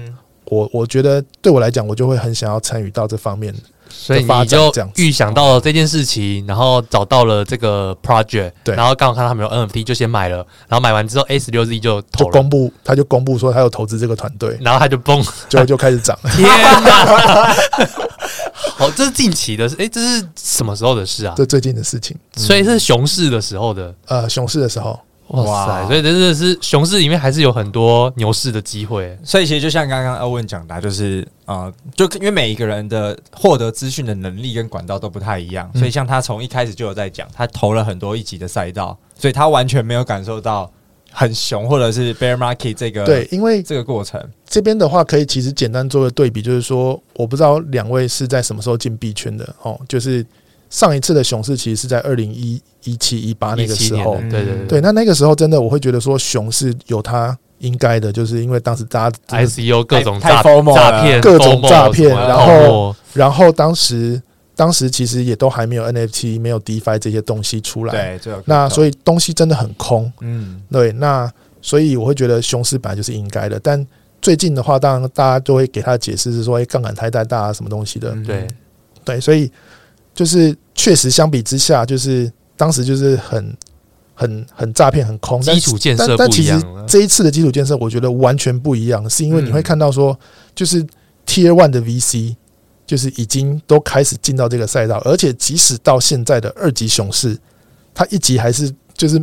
[0.50, 3.54] 我我觉得对我来讲，我就会很想要参与到这方面，
[3.88, 16.18] 所以你就预想到了这件事情，然后找到了这个 project，对，然后刚好看到他们有 NFT，就先买了，然后买完之后十六 Z 就就公布，他就公布说他有投资这个团队，然后他就崩，就就开始涨。
[16.36, 17.54] 天哪！
[18.76, 21.34] 好，这是近期的，哎，这是什么时候的事啊？
[21.36, 24.98] 这最近的事情，所以是熊市的时候的，呃，熊市的时候。
[25.30, 25.86] 哇塞！
[25.86, 29.16] 所以真的是熊市里面还是有很多牛市的机会。
[29.22, 40.68] 所以其实就像刚刚 Owen 讲的，就是呃，就因为每一个人的获得资讯的能力跟管道都不太一样，所以像他从一开始就有在讲，他投了很多一级的赛道，所以他完全没有感受到
[41.12, 50.26] 很熊或者是 bear market 这个对，因为这个过程这边的话可以其实简单做个对比，就是说我不知道两位是在什么时候进币圈的哦，就是。
[50.70, 64.22] 上一次的熊市其实是在二零一一七一八那个时候，对对对，对，那那个时候真的我会觉得说熊市有它应该的，就是因为当时大家 ICO 各种诈诈骗，各种诈骗，然后然后当时
[64.54, 71.28] 当时其实也都还没有 NFT，没有 DeFi 这些东西出来，对，那所以东西真的很空，嗯，对，那
[71.60, 73.84] 所以我会觉得熊市本来就是应该的，但
[74.22, 78.46] 最近的话，当然大家都会给他的解释是说，哎，杠杆太大啊，什么东西的，对。
[79.04, 79.50] 对，所以。
[80.20, 83.56] 就是确实相比之下，就是当时就是很
[84.12, 85.40] 很很诈骗，很空。
[85.40, 86.18] 基础建设不一样。
[86.18, 90.14] 但其实这一次的基础建设，我觉得完全不一样，是因为你会看到说，
[90.54, 90.84] 就是
[91.24, 92.36] Tier One 的 VC，
[92.86, 97.38] 就是已经都开始进到这个赛道，而且即使到现在的二级熊市，
[97.94, 99.18] 它一级还是就是。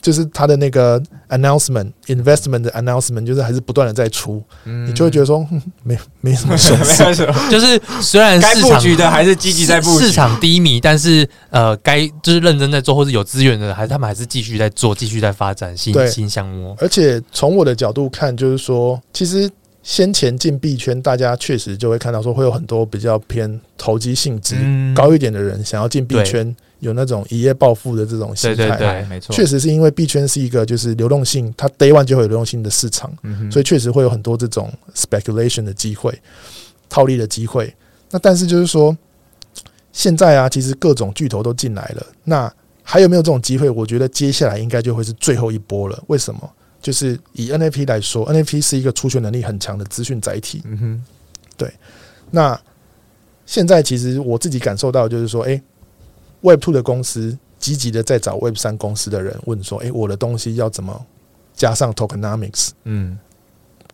[0.00, 5.46] 就是他的那个 announcement investment 的 announcement，就是还是不断的在出，你就会觉得说
[5.82, 6.72] 没没什么事，
[7.04, 16.76] 没什么， 就是虽然该布局的还是积极在布局，市场低迷，但是呃，该就是认真在做或是有资源的，还是他们还是继续在做，继续在发展新新项目。
[16.78, 19.50] 而且从我的角度看，就是说，其实
[19.86, 24.56] 先前进币圈，大家确实就会看到说，会有很多比较偏投机性质
[24.96, 26.54] 高一点的人想要进币圈。
[26.80, 33.10] 有那种一夜暴富的这种心态，对对对，没错，确实是因为币圈是一个就是流动性，它 day one 就会有流动性的市场，
[33.50, 36.12] 所以确实会有很多这种 speculation 的机会、
[36.88, 37.72] 套利的机会。
[38.10, 38.94] 那但是就是说，
[39.92, 43.70] 现在啊，其实各种巨头都进来了，那还有没有这种机会？
[43.70, 45.98] 我觉得接下来应该就会是最后一波了。
[46.08, 46.50] 为什么？
[46.86, 50.62] 就是以 NFT 来说，NFT 是一个储存能力很强的资讯载体。
[50.66, 51.04] 嗯哼，
[51.56, 51.68] 对。
[52.30, 52.56] 那
[53.44, 55.60] 现在其实我自己感受到，就是说，诶
[56.42, 61.04] ，Web Two 的公司积极的在找 Web 三公司的人问说，诶，我的东西要怎么
[61.56, 62.68] 加上 Tokenomics？
[62.84, 63.18] 嗯，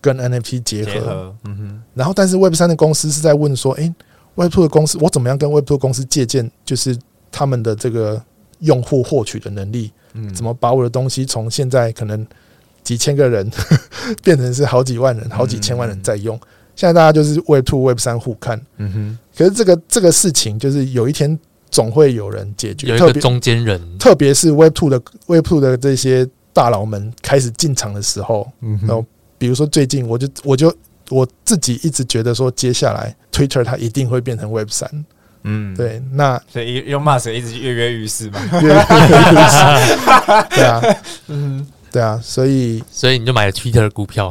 [0.02, 0.92] 跟 NFT 结合。
[0.92, 1.34] 结合。
[1.44, 1.82] 嗯哼。
[1.94, 3.90] 然后，但是 Web 三的公司是在问说，诶
[4.34, 6.50] ，Web Two 的公司，我怎么样跟 Web Two 公司借鉴？
[6.62, 6.94] 就是
[7.30, 8.22] 他们的这个
[8.58, 12.26] 用户获取的能力，嗯，怎么把我的东西从现在可能。
[12.82, 13.50] 几千个人
[14.22, 16.38] 变成是好几万人、好几千万人在用。
[16.74, 18.60] 现在大家就是 Web Two、Web 三互看。
[18.78, 19.18] 嗯哼。
[19.36, 21.38] 可是这个这个事情，就是有一天
[21.70, 22.88] 总会有人解决。
[22.88, 29.04] 有一个中间人，特别是 Web Two 的 Web Two 的这些大佬们开始进场的时候，嗯，然后
[29.38, 30.74] 比如说最近，我就我就
[31.10, 35.04] 我自己一直觉得说，接下来 Twitter 它一定会变成 Web 三。
[35.44, 36.02] 嗯，对。
[36.12, 38.40] 那所以用 Musk 一直跃跃欲试嘛。
[38.62, 39.96] 跃跃欲试。
[40.56, 40.82] 对啊。
[41.28, 41.66] 嗯。
[41.92, 44.30] 对啊，所以所以你就买了 Twitter 的股票，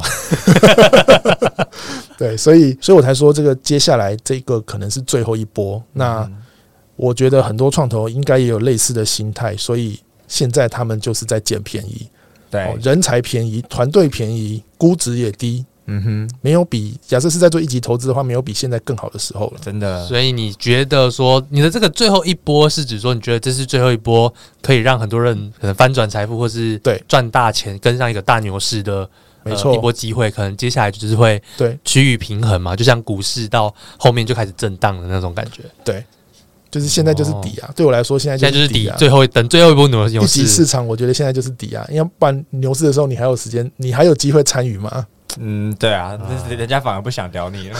[2.18, 5.82] 对，所以所以我才说这个接下来这个可能是最后一波。
[5.92, 6.28] 那
[6.96, 12.08] 我觉得很多创投应该也有类似的心态，所以现在他们就是在捡便宜，
[12.50, 15.64] 对，人才便宜，团队便宜，估值也低。
[15.86, 20.06] 嗯哼，没有比假设是在做一级投资的话，没有比现在更好的时候了，真的。
[20.06, 29.08] 所以你觉得说你的这个最后一波是指说，你觉得这是最后一波可以让很多人可能翻转财富，或是对赚大钱，跟上一个大牛市的
[29.42, 30.30] 没错一波机会？
[30.30, 35.62] 可能接下来就是会对趋于平衡嘛，就像股市到后面就开始震荡的那种感觉。
[35.84, 36.04] 对，
[36.70, 37.68] 就是现在就是底啊。
[37.74, 41.84] 对我来说，现在现在就是底，最后等最后一波牛牛市一级市场，我觉得现在就是底啊。
[41.90, 45.04] 因为不然牛市的时候，你还有时间，你还有机会参与吗？
[45.40, 46.18] 嗯，对啊，
[46.48, 47.78] 人家反而不想聊你了。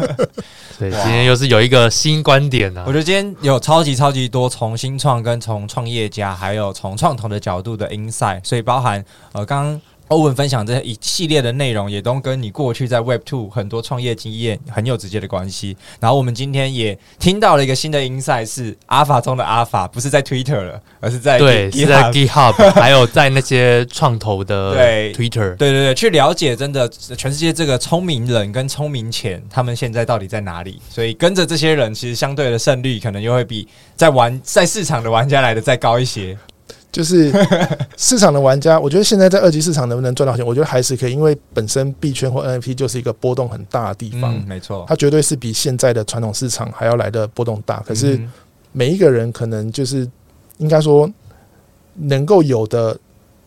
[0.78, 2.84] 对，今天又是有一个新观点啊！
[2.86, 9.80] 我觉得今天有超级超级多从新创跟从创业家，还有从创投的角度的 insight，所以包含呃刚刚。
[10.14, 15.76] 欧文分享这一系列的内容，也都跟你过去在 Web Two 很多创业经验很有直接的关系。
[15.98, 30.80] 然后我们今天也听到了一个新的 insight，是 Alpha 中的 Alpha，不是在 Twitter 了，而是在对，是在 GitHub， 还有在那些创投的 对 Twitter，对对对，去了解真的全世界这个聪明人跟聪明钱，他们现在到底在哪里？
[30.88, 36.38] 所以跟着这些人，其实相对的胜率可能又会比在玩在市场的玩家来的再高一些。
[36.94, 37.32] 就是
[37.96, 47.80] 市场的玩家，我觉得现在在二级市场能不能赚到钱，我觉得还是可以，因为本身币圈或 NFT 就是一个波动很大的地方，嗯，没错，它绝对是比现在的传统市场还要来的波动大。
[47.80, 48.20] 可是
[48.70, 50.08] 每一个人可能就是
[50.58, 51.10] 应该说
[51.94, 52.96] 能够有的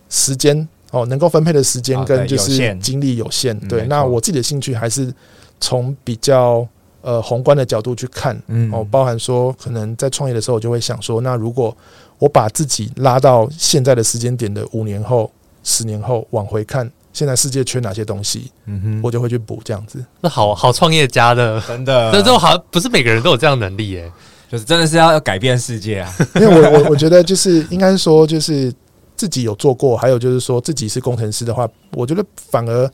[0.10, 3.86] 时间哦，能够分配的时间跟就是精力有限，对。
[3.88, 5.14] 那我自己的兴趣还是
[5.62, 6.68] 从比较
[7.02, 8.36] 呃宏观的角度去看，
[8.74, 11.76] 哦，包含说可能在创业的时候，我就会想说，那如果
[12.20, 15.32] 我把自己拉到现在的时间点的五年后、
[15.64, 20.04] 十年后往回看，现在世界缺哪些东西，嗯哼，我就会去补这样子。
[20.22, 24.12] 那好好创业家的，真的，这都好像不是每个人都有这样能力耶，
[24.50, 26.16] 就是真的是要改变世界啊。
[26.36, 28.74] 因为我我我觉得就是应该说，就是
[29.16, 32.92] 自己有做过，还有就是说自己是工程师的话，我觉得反而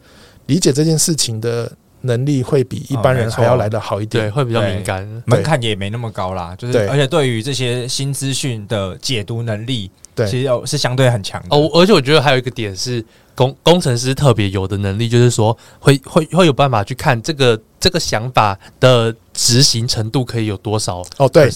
[0.47, 1.71] 理解这件事情的。
[2.06, 6.54] 能力会比一般人还要来的好一点，对，会比较敏感，门槛也没那么高啦。
[6.58, 11.48] 就是，而且对于这些新资讯的解读能力，对，其实是相对很强的。
[11.56, 21.02] 哦，而且我觉得还有一个点是工工程师特别有的能力，就是说会会会有办法去看这个这个想法的执行程度可以有多少。
[21.18, 21.50] 哦，对，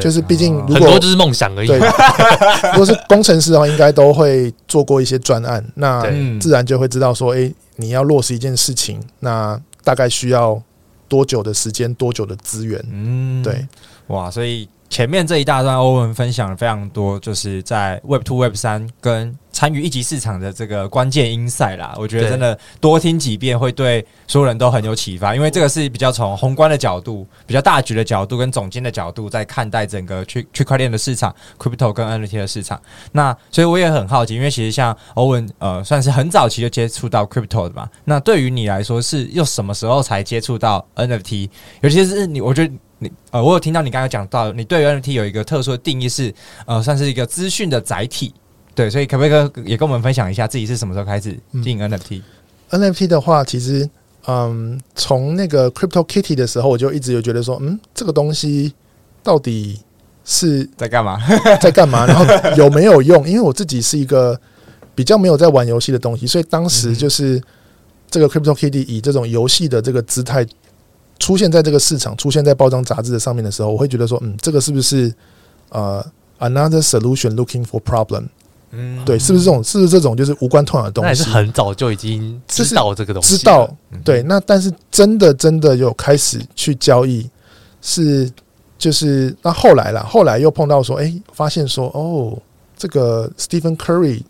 [0.00, 1.68] 就是毕竟很多就是梦想而已。
[1.68, 6.02] 如果是工程师的话，应该都会做过一些专案，那
[6.38, 9.58] 自然就会知道说，哎，你要落实一件事情，那。
[9.84, 10.60] 大概需要
[11.06, 12.84] 多久的时间，多久的资源？
[12.90, 13.64] 嗯，对，
[14.08, 19.38] 哇，所以前面这一大段欧文分享了非常多，就是在 Web Two、Web 三跟。
[19.54, 32.82] 参与一级市场的这个关键 insight 啦，我觉得真的多听几遍会对所有人都很有启发，因为这个是比较从宏观的角度、比较大局的角度跟总监的角度在看待整个区区块链的市场、crypto 跟 NFT 的市场。
[33.12, 37.88] 那所以我也很好奇，因为其实像欧文呃算是很早期就接触到 crypto 的嘛。
[38.04, 41.48] 那对于你来说，是又什么时候才接触到 NFT？
[41.80, 46.34] 尤其是你，我觉得你呃，我有听到你刚刚讲到，你对 NFT 有一个特殊的定义是
[46.66, 48.34] 呃，算是一个资讯的载体。
[48.74, 53.88] 对，所以可不可以也跟我们分享一下自己是什么时候开始进 NFT？NFT 的话，其实
[54.26, 58.72] 嗯，从那个 Crypto Kitty 的时候，我就一直有觉得说，嗯，这个东西
[59.22, 59.78] 到底
[60.24, 61.20] 是在干嘛？
[61.60, 62.06] 在干嘛？
[62.06, 62.24] 然后
[62.56, 63.28] 有没有用？
[63.28, 64.38] 因为我自己是一个
[64.94, 67.40] 比较没有在玩游戏的东西，所以当时就是
[68.10, 70.44] 这个 Crypto Kitty 以这种游戏的这个姿态
[71.18, 75.14] 出现在这个市场，出现在包装杂志的上面的时候，我会觉得说，嗯，这个是不是
[75.68, 76.04] 呃
[76.38, 78.26] ，another solution looking for problem？
[78.76, 79.62] 嗯，对，是不是这种？
[79.62, 81.06] 是不是这种就是无关痛痒的东西？
[81.06, 83.68] 那也是很早就已经知道这个东西，知道。
[84.04, 87.28] 对，那但是真的真的有开始去交易，
[87.80, 88.30] 是
[88.76, 92.36] 就是那后来啦，后来又碰到说，哎，发现说，哦，
[92.76, 94.22] 这个 Stephen Curry。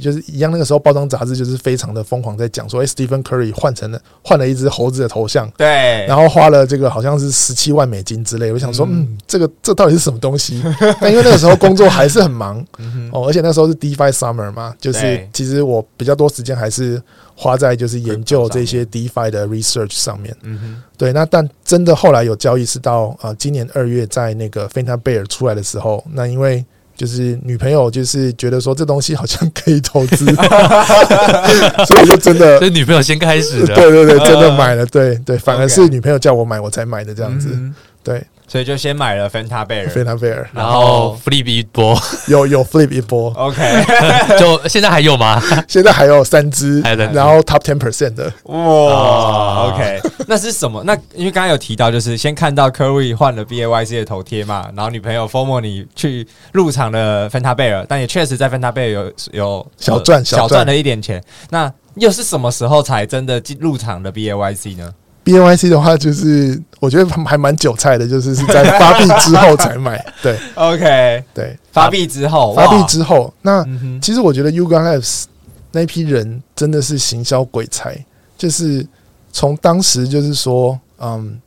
[0.00, 8.52] 就是一样，那个时候包装杂志就是非常的疯狂，在讲说，哎，Stephen Curry 换成了换了一只猴子的头像，对，然后花了这个好像是十七万美金之类。
[8.52, 10.62] 我想说，嗯，这个这到底是什么东西？
[11.00, 17.02] 但因为那个时候工作还是很忙嗯哦，而且那时候是 DeFi Summer 嘛，就是其实我比较多时间还是
[17.34, 20.36] 花在就是研究这些 DeFi 的 research 上面。
[20.42, 26.64] 嗯哼，对，那但真的后来有交易是到啊，今年二月在那个 Phanta Bear 出来的时候，那因为。
[26.98, 30.24] 就是女朋友，就是觉得说这东西好像可以投资，
[31.86, 37.56] 所以就真的，所以女朋友先开始的，对对对，真的买了，对对，反而是女朋友叫我买，我才买的这样子，
[38.02, 38.20] 对。
[38.48, 41.96] 所以就先买了 Phanta Bear，Phanta Bear，然后 flip 一波，
[42.26, 43.84] 有有 flip 一波，OK，
[44.40, 45.40] 就现在还有吗？
[45.68, 50.82] 现在还有三只，然后 top ten percent 的，哇，OK，那是什么？
[50.84, 60.64] 那因为刚刚有提到，就是先看到 Curry 换了 BAYC 的头贴嘛，然后女朋友 Formo 你去入场的 Phanta Bear，但也确实在 Phanta Bear 有有小赚小赚。
[60.66, 61.22] 了一点钱。
[61.50, 64.92] 那又是什么时候才真的进入场的 BAYC 呢
[65.28, 70.02] ？B N Y C 的话，就是我觉得还蛮韭菜的，就是是在 发币之后才买。
[70.22, 73.62] 对，OK，对，发币之后，发币之后，那
[74.00, 75.24] 其实我觉得 Yuga Labs
[75.72, 78.02] 那批人真的是行销鬼才，
[78.38, 78.86] 就是
[79.30, 81.38] 从当时就是说，嗯，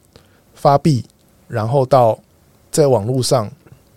[0.54, 1.04] 发币，
[1.48, 2.20] 然后到
[2.70, 3.50] 在网络上，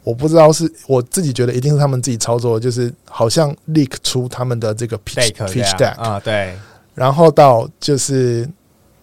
[0.03, 6.57] 我不知道是我自己觉得一定是他们自己操作，就是好像 leak 出他们的这个 pitch pitch deck 啊，对，
[6.95, 8.49] 然后到就是。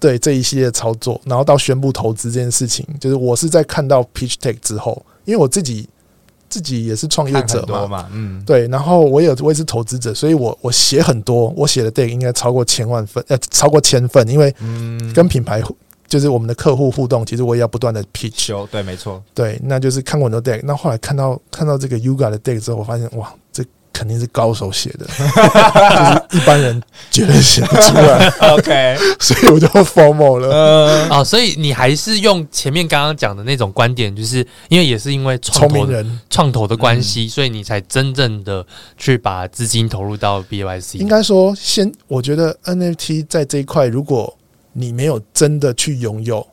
[0.02, 5.88] 对这一系列操作，然后到宣布投资这件事情，就是我是在看到 pitch deck 之后，因为我自己
[6.50, 14.52] 自己也是创业者嘛，嘛，嗯，对，然后我也我也是投资者，所以我我写很多，我写的 deck 应该超过千万份，呃，超过千份，因为
[15.14, 15.62] 跟品牌
[16.08, 23.41] 就是我们的客户互动，其实我也要不断的 pitch，对，没错，对，那就是看过很多 deck，那后来看到看到这个 yoga 的 deck 之后，我发现哇，这。
[23.94, 25.06] 肯定是高手写的，
[26.30, 28.28] 就是一般人绝对写不出来。
[28.40, 30.50] OK， 所以我就 formal 了。
[30.50, 38.66] 呃，哦，所以你还是用前面刚刚讲的那种观点，就是因为也是因为创投的创投的关系，所以你才真正的
[38.98, 40.98] 去把资金投入到 BAYC。
[40.98, 44.38] 应该说，先我觉得 NFT 在这一块，如果
[44.74, 46.48] 你没有真的去拥有，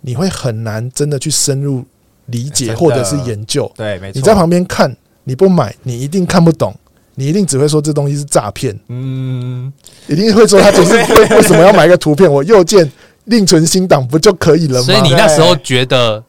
[0.00, 1.84] 你会很难真的去深入
[2.26, 3.70] 理解或者是研究。
[3.76, 4.18] 对，没错。
[4.18, 6.74] 你在旁边看，你不买，你一定看不懂。
[7.14, 9.70] 你一定只会说这东西是诈骗，嗯，
[10.06, 12.32] 一定会说他总是为 为什么要买一个图片？
[12.32, 12.90] 我右键
[13.24, 14.86] 另存新档不就可以了吗？
[14.86, 16.24] 所以你那时候觉得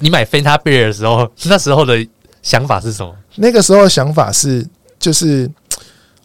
[0.00, 2.04] 你买 Phanta Bear 的时候，那时候的
[2.42, 3.14] 想法是什么？
[3.36, 4.66] 那个时候的想法是，
[4.98, 5.46] 就是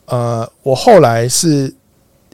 [0.06, 1.72] 呃，我后来是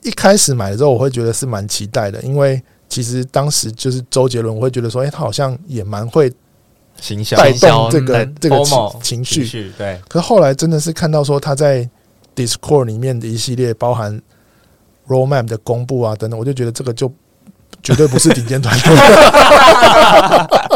[0.03, 6.31] 一开始买的时候，我会觉得是蛮期待的，因为其实当时就是周杰伦，我会觉得说，哎，他好像也蛮会。
[6.99, 8.57] 行销带动这个这个
[9.01, 9.99] 情绪，对。
[10.07, 11.87] 可是后来真的是看到说他在
[12.35, 14.21] Discord 里面的一系列包含
[15.07, 17.11] Roadmap 的公布啊等等，我就觉得这个就
[17.83, 18.95] 绝对不是顶尖团队。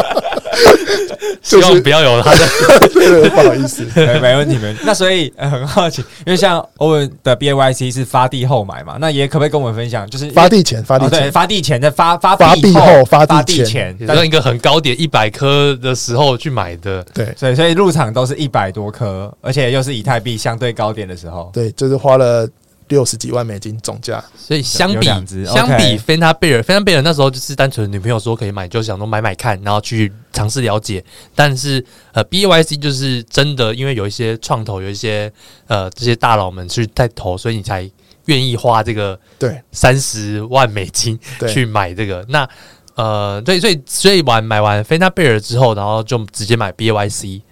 [1.42, 2.46] 希望不要有他的，
[3.30, 4.82] 不好意思， 没没问题，没问题。
[4.84, 10.08] 那所以很好奇，因为像欧文的 BAYC 是发地后买嘛，那也可不可以跟我们分享？
[10.08, 22.48] 就是发地前，发地前，发地前在发发发地后，发地前，用一个很高点一百颗的时候去买的，对，所以所以入场都是一百多颗，而且又是以太币相对高点的时候，对，就是花了。
[22.90, 25.06] 六十几万美金总价，所以相比
[25.46, 31.02] 相比 Phanta Bear，Phanta Bear 那时候就是单纯女朋友说可以买，就想说买买看，然后去尝试了解。
[31.34, 31.82] 但是
[32.12, 35.32] 呃，BAYC 就是真的，因为有一些创投，有一些
[35.68, 37.88] 呃这些大佬们去带投，所以你才
[38.26, 41.18] 愿意花这个对三十万美金
[41.48, 42.26] 去买这个。
[42.28, 42.48] 那
[42.96, 47.42] 呃，对，所以所以完买完 Phanta Bear 之后，然后就直接买 BAYC。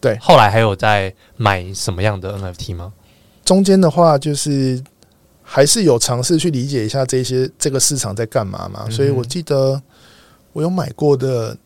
[0.00, 2.92] 对，后来还有在买什么样的 NFT 吗？
[3.46, 4.82] 中间的话，就是
[5.42, 8.90] 还是有尝试去理解一下这些这个市场在干嘛嘛。
[8.90, 9.80] 所以我记得
[10.52, 11.56] 我有买过的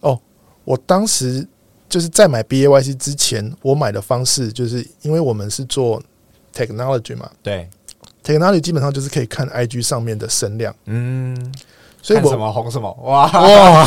[0.00, 0.18] 哦，
[0.64, 1.46] 我当时
[1.88, 6.02] 就是在买 BAYC 之前，我买的方式就是因为我们是做
[6.54, 7.68] technology 嘛，对
[8.24, 11.54] ，technology 基本上就是可以看 IG 上面的声量，嗯。
[12.06, 13.84] 所以我什么红什么哇哇，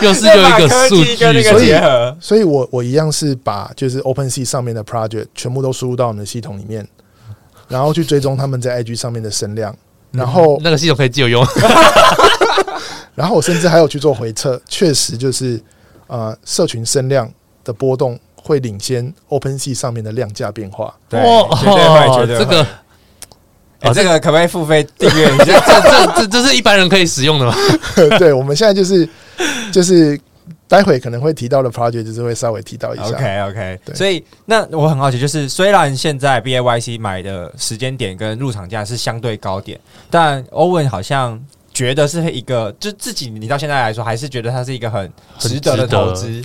[0.00, 6.86] 又是又一个 数据跟那个结合，所以我我一样是把就是 OpenSea 上面的 project 全部都输入到我们的系统里面，
[7.66, 9.74] 然后去追踪他们在 IG 上面的声量，
[10.12, 11.44] 然后那个系统可以借我用，
[13.16, 15.60] 然后我甚至还有去做回测，确实就是
[16.06, 17.28] 呃，社群声量
[17.64, 20.94] 的波动会领先 OpenSea 上面的量价变化。
[21.08, 21.20] 对，
[21.58, 22.44] 绝对会，绝对会。
[22.44, 22.66] 这个，
[23.84, 25.60] 哦，这个可不可以付费订阅一下？
[25.66, 27.54] 这这这这是一般人可以使用的吗？
[28.18, 29.08] 对，我们现在就是
[29.72, 30.18] 就是。
[30.66, 33.04] 待会可能会提到的 project 就是会稍微提到一下。
[33.04, 39.78] OK OK，对所以那我很好奇，就是虽然现在 BAYC 买的时间点跟入场价是相对高点，
[40.10, 41.40] 但 Owen 好像
[41.72, 46.42] 觉得是一个，就自己你到现在来说还是觉得它是一个很值得的投资。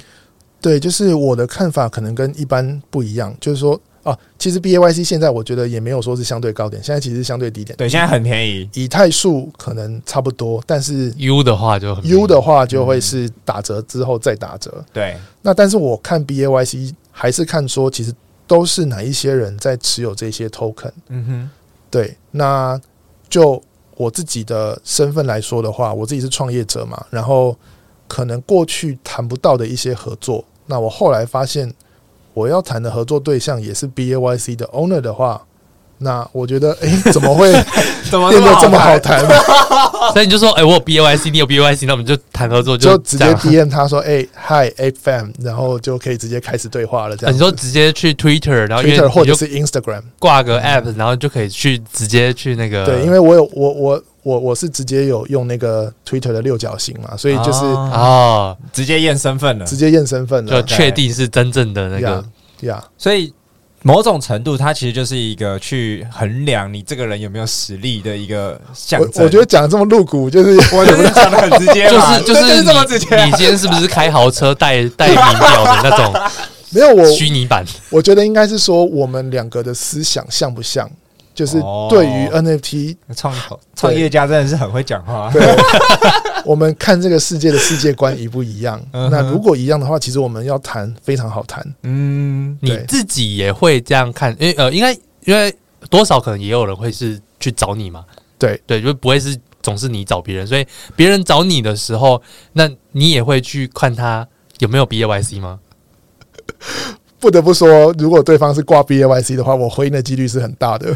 [0.61, 3.79] 对，就是我的看法可能跟一般不一样，就是说。
[4.03, 7.75] 哦，其实 B A Y C 现在我觉得也没有说是相对高点，现在其实是相对低点。
[7.75, 8.69] 对，现在很便宜。
[8.73, 14.83] 以太数可能差不多，但是 U 的话就很 U 的话就会是打折之后再打折。
[14.93, 18.13] 对，那但是我看 B A Y C 还是看说，其实
[18.47, 20.91] 都是哪一些人在持有这些 token。
[21.09, 21.49] 嗯哼，
[21.91, 22.15] 对。
[22.31, 22.79] 那
[23.29, 23.61] 就
[23.97, 27.53] 我自己的身份来说的话，我自己是创业者嘛，然后
[28.07, 31.73] 可能过去谈不到的一些合作，那我后来发现。
[32.39, 35.41] 我要谈的合作对象也是 BAYC 的 owner 的话，
[35.97, 37.51] 那我觉得，哎、欸， 怎么会
[38.09, 39.19] 怎么变得这么好谈？
[40.13, 47.17] 所以你就说，哎、欸，我有 BAYC，你有 BAYC，那我们就谈合作就，就直接 DM 他说，哎、欸、，Hi FM，然后就可以直接开始对话了。
[47.17, 52.85] 这样、啊，你说直接去 Twitter，然后 Twitter 或者是 Instagram 挂个 app，然后就可以去直接去那个。
[52.85, 62.25] 对，因为我有我我我我是直接有用那个 Twitter 的六角形嘛，所以就是啊，哦、直接验身份了，直接验身份了，就确定是真正的那个。
[62.61, 62.83] 呀，Yeah.
[62.97, 63.33] 所以
[63.83, 69.23] 某种程度，它其实就是一个去衡量你这个人有没有实力的一个象征。
[69.23, 73.23] 我觉得讲的这么露骨，就是我觉得讲的很直接，就是就是这么直接。
[73.23, 76.13] 你今天是不是开豪车带带名表的那种？
[76.71, 77.65] 没有我虚拟版。
[77.89, 80.87] 我觉得应该是说我们两个的思想像不像？
[81.33, 83.33] 就是对于 NFT 创
[83.75, 85.29] 创业家真的是很会讲话。
[85.31, 85.41] 对，
[86.45, 88.81] 我们看这个世界的世界观一不一样？
[88.91, 91.65] 那如果一样的话，其实我们要谈非常好谈。
[91.83, 94.35] 嗯，你自己也会这样看？
[94.39, 94.91] 因为呃，应该
[95.25, 95.53] 因为
[95.89, 98.03] 多少可能也有人会是去找你嘛。
[98.37, 100.65] 对对，就不会是总是你找别人，所以
[100.95, 102.21] 别人找你的时候，
[102.53, 104.27] 那你也会去看他
[104.59, 105.59] 有没有 BAYC 吗？
[107.19, 110.87] 不得不说，如果对方是挂 B A Y C 的话，我回应的几率是很大的。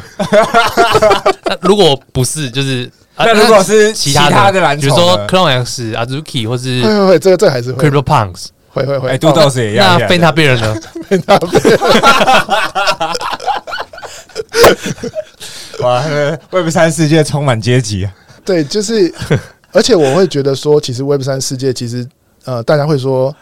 [1.45, 9.99] 那 如果不是，就是那如果是其他的篮球，比如说 Clone X、Azuki 或是会会会，这个这个还是会 Crypto Punks 会会会，哎，Doodles 也一样。
[9.99, 10.79] 那 Fantabear 呢？
[15.81, 16.01] 哇
[16.51, 18.13] ，Web 三世界充满阶级啊！
[18.45, 19.13] 对，就是，
[19.73, 22.07] 而且我会觉得说，其实 Web 三世界其实
[22.45, 23.35] 呃，大家会说。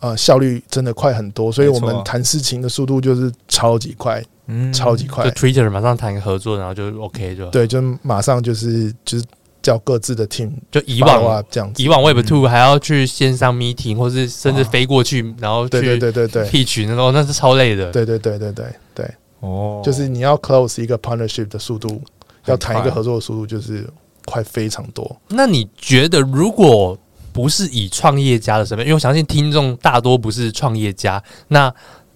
[0.00, 5.22] 呃，效率真的快很多，所以我们谈事情的速度就是超级快，嗯，超级快。
[5.24, 9.24] 就 Twitter 马上谈个合作，然后就 OK 就对，就马上就是就是
[9.60, 11.82] 叫各自的 team，就以往啊这样子。
[11.82, 17.92] 以往 Web Two 还要去线上 meeting，或是甚至飞过去，然后去对对对对 pitch 那种，那是超累的。
[17.92, 22.00] 对对对对对对，哦，就是你要 close 一个 partnership 的速度，
[22.46, 23.86] 要谈一个合作的速度，就是
[24.24, 25.14] 快非常多。
[25.28, 26.98] 那你觉得如果？
[27.32, 31.22] 不是以创业家的身份，因为我相信听众大多不是创业家。
[31.48, 31.72] 那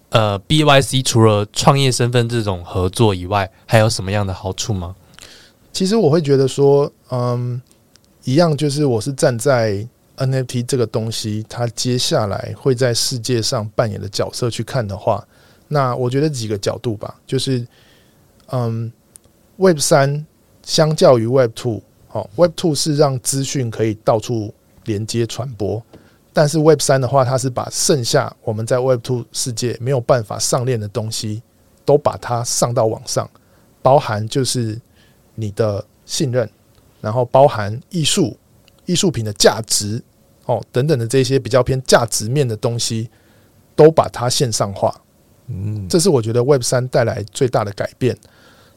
[0.09, 4.95] 呃，B Y C 除了创业身份这种合作以外，还有什么样的好处吗？
[5.73, 7.61] 其实我会觉得说，嗯，
[8.23, 9.85] 一样就是我是站在
[10.15, 15.21] NFT 这个东西，它接下来会在世界上扮演的角色去看的话，
[15.67, 17.67] 那我觉得几个角度吧，就是
[18.51, 18.89] 嗯
[19.57, 20.25] ，Web 三
[20.63, 21.81] 相较于 Web Two，
[22.13, 24.53] 哦，Web Two 是让资讯可以到处。
[24.85, 25.83] 连接传播，
[26.31, 31.41] 但是 Web 三的话，它是把剩下我们在 Web Two 世界没有办法上链的东西，
[31.83, 33.29] 都把它上到网上，
[33.81, 34.79] 包含就是
[35.35, 36.49] 你的信任，
[37.01, 38.37] 然后包含艺术、
[38.85, 40.01] 艺术品的价值
[40.45, 43.09] 哦等等的这些比较偏价值面的东西，
[43.75, 44.95] 都把它线上化。
[45.47, 48.17] 嗯，这是我觉得 Web 三带来最大的改变。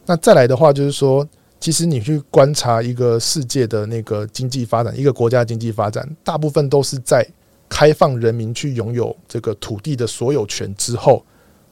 [0.07, 1.29] 那再来的话，就是说。
[1.61, 7.27] 其实你去观察一个世界的那个经济发展，一个国家的经济发展，大部分都是在
[7.69, 11.25] 开放人民去拥有这个土地的所有权之后，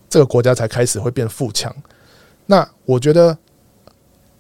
[0.08, 1.74] 这个国家才开始会变富强。
[2.46, 3.36] 那我觉得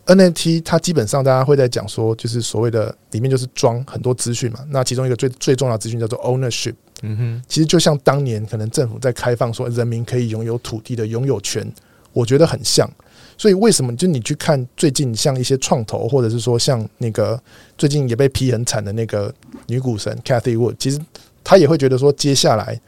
[0.06, 4.60] NFT 它基本上大家会在讲说，就是所谓的里面就是装很多资讯嘛。
[4.68, 6.74] 那其中一个最最重要的资讯叫做 ownership。
[7.02, 11.70] 嗯哼，其实就像当年可能政府在开放说人民可以拥有土地的拥有权，
[12.12, 12.90] 我觉得很像。
[13.38, 17.40] 所以为什么就你去看最近像一些创投，或者是说像那个
[17.76, 19.32] 最近也被批很惨的那个
[19.66, 20.98] 女股神 Cathie Wood，其实
[21.44, 22.80] 她也会觉得说，接下来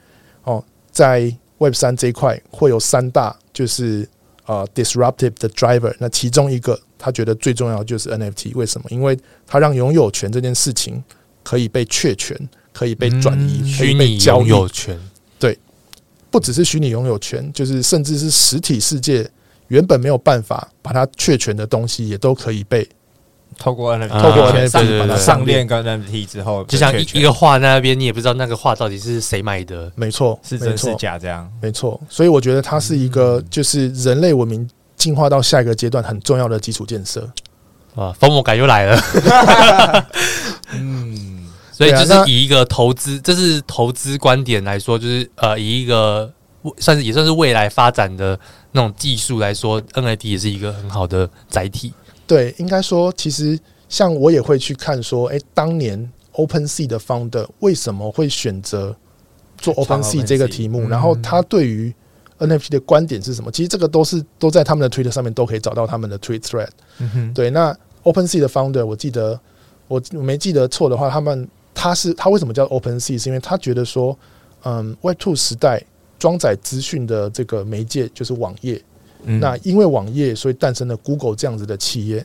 [0.44, 4.08] 哦，在 Web 三这一块会有三大就是
[4.46, 8.86] 呃 disruptive 的 driver，那其中一个她觉得最重要就是 NFT，为什么？
[8.90, 11.02] 因为他让拥有权这件事情
[11.42, 12.36] 可以被确权，
[12.72, 14.98] 可以被转移，嗯、可以被交易权。
[15.38, 15.58] 对，
[16.30, 19.28] 不只是虚拟拥有权，就是甚至是实体世界
[19.68, 22.88] 原本没有办法把它确权的东西，也都可以被。
[23.56, 32.00] 透过 NFT，透过 NFT 上把它上链跟 NFT 之后，就像一一个画在那边，你也不知道那个画到底是谁买的，没错，是真是假，这样没错。
[32.08, 37.28] 所以我觉得它是一个，就是人类文明进化到下一个阶段很重要的基础建设。
[37.96, 39.02] 啊，疯魔感又来了。
[40.74, 46.32] 嗯，所以就是以一个投资，这是投资观点来说，就是呃，以一个
[46.78, 48.38] 算是也算是未来发展的
[48.72, 51.92] 那种技术来说，NFT 也是一个很好的载体。
[52.26, 58.94] 对，应该说，其实像我也会去看说，诶，当年 OpenSea 的 founder 为什么会选择
[59.56, 60.88] 做 OpenSea 这个题目？
[60.88, 61.94] 然后他对于
[62.38, 63.50] NFT 的观点是什么？
[63.50, 66.68] 其实这个都是都在他们的 Twitter 上面都可以找到他们的 Tweet Thread。
[66.98, 69.40] 嗯哼，对，那 OpenSea 的 founder，我记得
[69.88, 73.20] 我没记得错的话，他们他是他为什么叫 OpenSea？
[73.20, 74.16] 是因为他觉得说，
[74.64, 75.82] 嗯，Web Two 时代
[76.18, 78.82] 装载资讯的这个媒介就是网页。
[79.24, 82.24] 嗯、那因为网页，所以诞生了 Google 这样子的企业。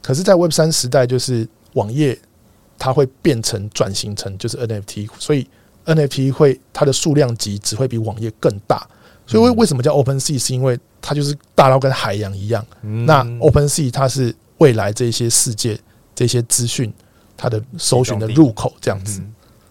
[0.00, 2.16] 可是，在 Web 三时代，就是网页
[2.78, 5.48] 它会变成转型成就是 NFT，所以
[5.84, 8.86] NFT 会它的数量级只会比网页更大。
[9.26, 10.38] 所以为为什么叫 OpenSea？
[10.38, 12.64] 是因为它就是大到跟海洋一样。
[12.80, 15.76] 那 OpenSea 它是未来这些世界
[16.14, 16.92] 这些资讯
[17.36, 19.20] 它的搜寻的入口这样子。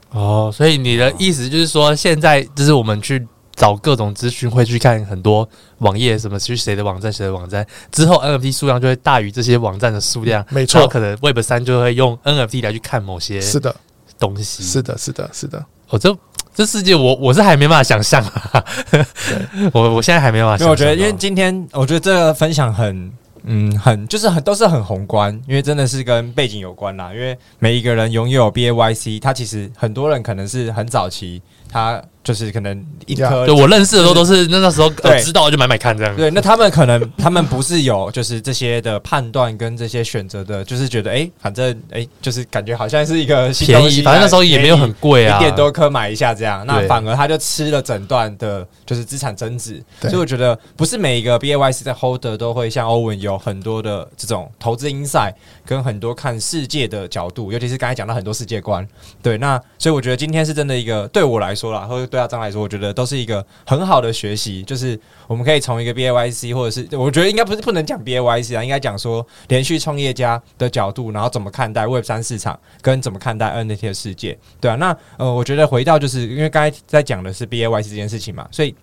[0.09, 3.25] 哦，所以你的意思就是说，现在就是我们去。
[3.61, 5.47] 找各种资讯，会去看很多
[5.77, 10.43] 网页，什么去谁的网站，谁的网站之后，NFT 数量就会大于这些网站的数量。
[10.49, 13.75] 没错，可能 Web 三就会用 NFT 来去看某些是的
[14.17, 14.63] 东西。
[14.63, 15.63] 是的，是的，是的。
[15.89, 16.17] 哦，这
[16.55, 18.65] 这世界我我是还没办法想象啊。
[19.73, 20.69] 我我现在还没办法想象。
[20.71, 23.11] 我觉得，因为今天我觉得这个分享很
[23.43, 27.13] 嗯很就是很都是很宏观，因为真的是跟背景有关啦。
[27.13, 31.39] 因为每一个人拥有 BAYC，他其实很多人可能是很早期
[31.69, 32.01] 他。
[32.23, 34.89] 就是可能一颗，对我认识的时候都是那那时候
[35.23, 36.15] 知道就买买看这样。
[36.15, 46.65] 对，那他们可能 他们不是有就是这些的判断跟这些选择的，就是觉得哎，反正哎，就是感觉好像是一个便宜，反正那时候也没有很贵啊，一点多颗买一下这样。
[46.67, 49.81] 那反而他就吃了整段的，就是资产增值。
[50.01, 55.33] 所以我觉得不是每一个 BAYC 的 holder 都会像欧文有很多的这种投资 insight
[55.65, 58.87] 跟很多看世界的角度，尤其是刚才讲到很多世界观。
[59.23, 64.61] 对，那所以我觉得今天是真的一个对我来说啦，或者对阿张来说，我觉得都是一个很好的学习。
[64.63, 74.75] 就是我们可以从一个 BAYC，或者是我觉得应该不是不能讲 BAYC 啊，应该讲说连续创业家的角度，然后怎么看待 Web 三市场，跟怎么看待 NFT 的世界，对啊。
[74.75, 78.75] 那呃，我觉得回到就是因为刚才在讲的是 BAYC 这件事情嘛，所以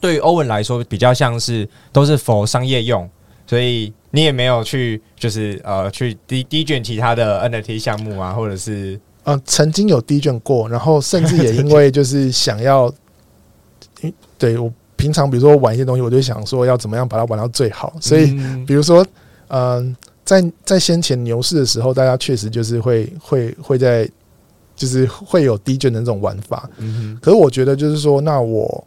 [0.00, 3.10] 对于欧文来说，比较像是都是否商业用，
[3.46, 9.00] 所以你也没有去就是呃去低低卷其他的 NFT 项目啊，或者是。
[9.24, 12.92] 呃，曾经有低卷过，然后甚至也因为就是想要，
[14.36, 17.92] 对我平常比如说玩一些东西，我就想说要怎么样把它玩到最好。
[18.00, 18.26] 所以，
[18.66, 19.06] 比如说，
[19.48, 24.08] 嗯、呃，在在先前牛市的时候，大家确实就是会会会在，
[24.74, 26.68] 就是会有低卷的那种玩法。
[26.78, 27.18] 嗯哼。
[27.20, 28.84] 可是我觉得就是说，那我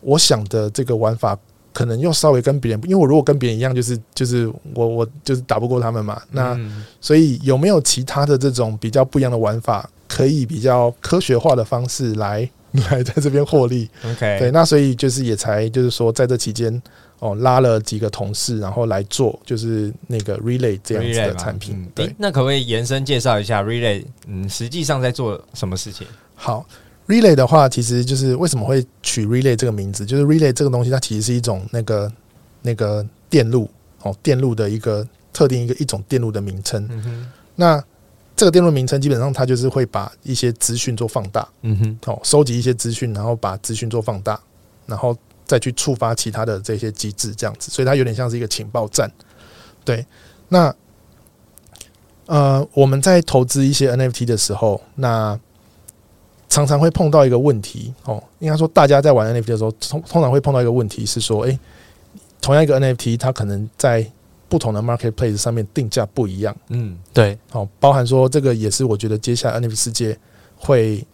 [0.00, 1.38] 我想的这个玩法。
[1.74, 6.22] 可能又稍微跟别人，因为我如果跟别人一样，就是就是我我就是打不过他们嘛。
[6.30, 6.58] 那
[7.00, 12.48] 所以有没有其他的这种比较不一样的玩法，可以比较科学化的方式来
[12.90, 16.80] 来在这边获利？OK，对，那所以就是也才就是说在这期间
[17.18, 21.84] 哦拉了几个同事，然后来做就是那个 Relay 这样子的产品。
[21.94, 24.04] 对，那可不可以延伸介绍一下 Relay？
[24.28, 26.06] 嗯，实际上在做什么事情？
[26.36, 26.64] 好。
[27.06, 32.10] Relay 的话，其实就是为什么会取 Relay 这个名字，就是 Relay 这个东西，它其实是一种那个
[32.62, 33.68] 那个电路
[34.02, 36.86] 哦，电路的一个特定一个一种电路的名称。
[36.90, 37.30] 嗯。
[37.56, 37.82] 那
[38.36, 44.40] 这个电路名称基本上它就是会把一些资讯做放大，嗯哼，哦，收集一些资讯，然后把资讯做放大，
[44.86, 49.08] 然后再去触发其他的这些机制，这样子，所以它有点像是一个情报站。
[49.84, 50.04] 对，
[50.48, 50.74] 那
[52.26, 55.38] 呃，我们在投资一些 NFT 的时候，那
[56.48, 61.58] 常常会碰到一个问题哦，应该说大家在玩 NFT 的时候，通通常会碰到一个问题是说，诶，
[62.40, 64.06] 同样一个 NFT，它可能在
[64.48, 66.54] 不同的 marketplace 上面定价不一样。
[66.68, 70.16] 嗯，对，哦，包含说这个也是我觉得接下来 NFT 世界
[70.56, 71.04] 会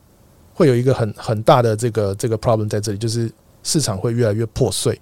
[0.53, 5.01] 会有一个很很大的这个这个 problem 在这里，就是市场会越来越破碎，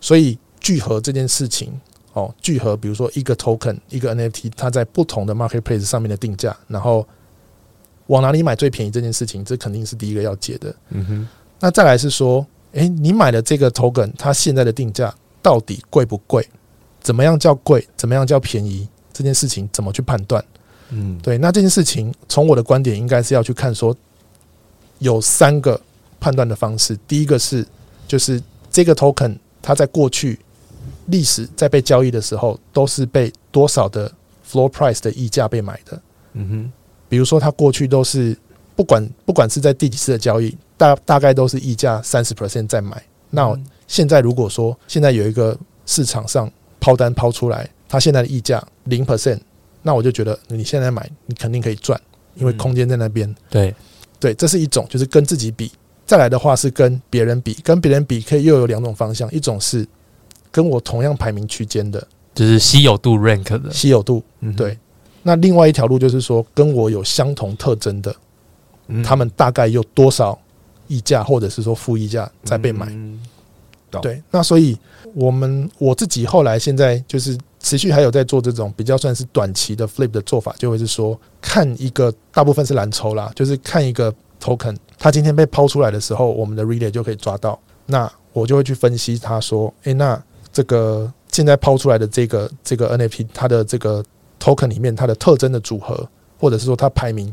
[0.00, 1.78] 所以聚合这件事情，
[2.14, 7.06] 哦，聚合比如说一个 token 一个 NFT，它在不同的 marketplace 上面的定价，然后。
[8.06, 10.74] 往哪里买最便宜这件事情，这肯定是第一个要解的。
[10.90, 11.28] 嗯哼。
[11.60, 16.46] 那再来是说，诶，你买的这个 token，它现在的定价到底贵不贵？
[17.00, 17.86] 怎么样叫贵？
[17.96, 18.88] 怎么样叫便宜？
[19.12, 20.44] 这件事情怎么去判断？
[20.90, 21.38] 嗯，对。
[21.38, 23.96] 那这件事情从我的观点，应该是要去看说，
[24.98, 25.80] 有三个
[26.18, 26.98] 判断的方式。
[27.06, 27.66] 第一个是，
[28.08, 30.38] 就是这个 token 它在过去
[31.06, 34.10] 历史在被交易的时候，都是被多少的
[34.50, 36.02] floor price 的溢价被买的。
[36.32, 36.72] 嗯哼，
[37.14, 38.36] 比如说他过去都是
[38.74, 43.00] 不管不管是在第几次的交易，大大概都是溢价三十 percent 在买。
[43.30, 43.56] 那
[43.86, 45.56] 现在如果说现在有一个
[45.86, 46.50] 市场上
[46.80, 49.38] 抛单抛出来，它现在的溢价零 percent，
[49.82, 52.00] 那我就觉得你现在买，你肯定可以赚，
[52.34, 53.32] 因为空间在那边。
[53.48, 53.72] 对，
[54.18, 55.70] 对，这是一种，就是跟自己比。
[56.04, 59.86] 再来的话是跟别人比，跟别人比可以又有两种方向，一种是
[60.50, 62.04] 跟我同样排名区间的，
[62.34, 64.20] 就是稀有度 rank 的稀有度。
[64.40, 64.76] 嗯对。
[65.24, 68.14] 那另外一条路就是说，跟我有相同特征的，
[69.02, 70.38] 他们大概有多少
[70.86, 72.86] 溢价，或者是说负溢价在被买。
[74.02, 74.76] 对，那所以
[75.14, 84.12] 我们我自己后来现在就是持续还有在做这种比较算是短期的 flip 的做法，就会是说看一个大部分是蓝筹啦，就是看一个
[84.42, 87.58] token，它今天被抛出来的时候，我们的 relay 就可以抓到。
[87.86, 90.20] 那我就会去分析他说，诶，那
[90.52, 94.04] 这个现在抛出来的这个这个 NFT，它的这个
[94.44, 96.06] token 里面它的特征的组合，
[96.38, 97.32] 或者是说它排名。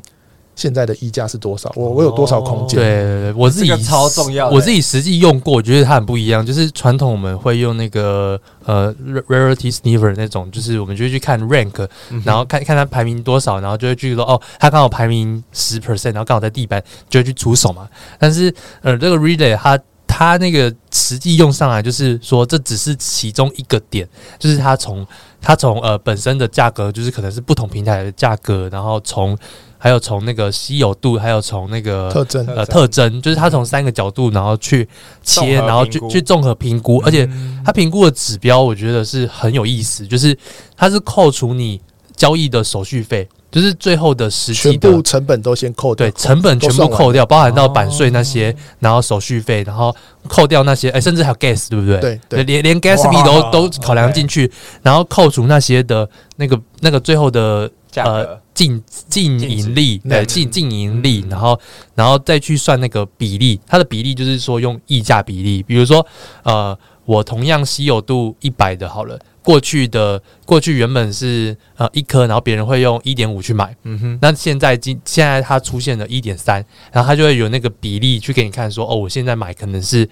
[0.53, 1.71] 现在的溢价是多少？
[1.75, 2.77] 我我有多少空间？
[2.77, 4.49] 对对对，我自己超重要。
[4.49, 6.45] 我自己实际用过，我觉得它很不一样。
[6.45, 8.93] 就是传统我们会用那个呃
[9.29, 11.87] rarity sniver 那种，就是我们就会去看 rank，
[12.25, 17.87] 然后看看它排名多少，然后就会去说哦，它刚好排名十 percent，然后刚好在地板，就会去出手嘛。
[18.19, 19.79] 但是呃，这个 relay 它
[20.11, 24.05] 它那个实际用上来，就是说这只是其中一个点，
[24.37, 25.07] 就是它从
[25.41, 29.37] 它从呃本身的价格，就是可能是不同平台的价格，然后从
[29.77, 32.45] 还有从那个稀有度，还有从那个特征。
[32.47, 34.87] 呃特征，就是它从三个角度，然后去
[35.23, 37.27] 切，然后去去综合评估，而且
[37.65, 40.37] 它评估的指标，我觉得是很有意思，就是
[40.75, 41.79] 它是扣除你
[42.15, 49.95] 交易的手续费，就是最后的实际的成本都先扣掉，对，成本全部扣掉，包含到版税那些，然后手续费，然后
[50.27, 51.99] 扣掉那些，哎，甚至还有 gas，对不对？
[51.99, 57.69] 对对，连连 gas fee 都都考量进去，然后扣除那些的那个那个最后的。
[57.93, 61.59] 呃，净净盈利，对，净净盈利，然后，
[61.93, 66.07] 然后再去算那个比例，它的比例就是说用溢价比例，比如说，
[66.43, 80.07] 呃，我同样稀有度一百的，好了，过去的过去原本是呃一颗，然后别人会用一点五去买，嗯哼，那现在今现在它出现了一点三，然后它就会有那个比例去给你看说，哦，我现在买可能是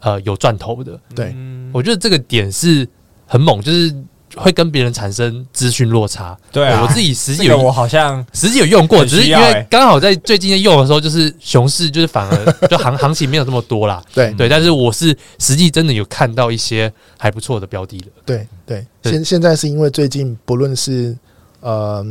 [0.00, 1.34] 呃有赚头的，对，
[1.72, 2.88] 我觉得这个点是
[3.26, 3.94] 很猛，就是。
[4.36, 14.32] 会跟别人产生资讯落差，对啊，我自己实际有，我好像实际有用过，只是因为刚好在最近用的时候，就是熊市，就是反而 就行行情没有这么多啦，对。
[14.34, 21.16] 对，但是我是实际真的有看到一些还不错的标的了，对对，现现在是因为最近不论是
[21.60, 22.04] 呃，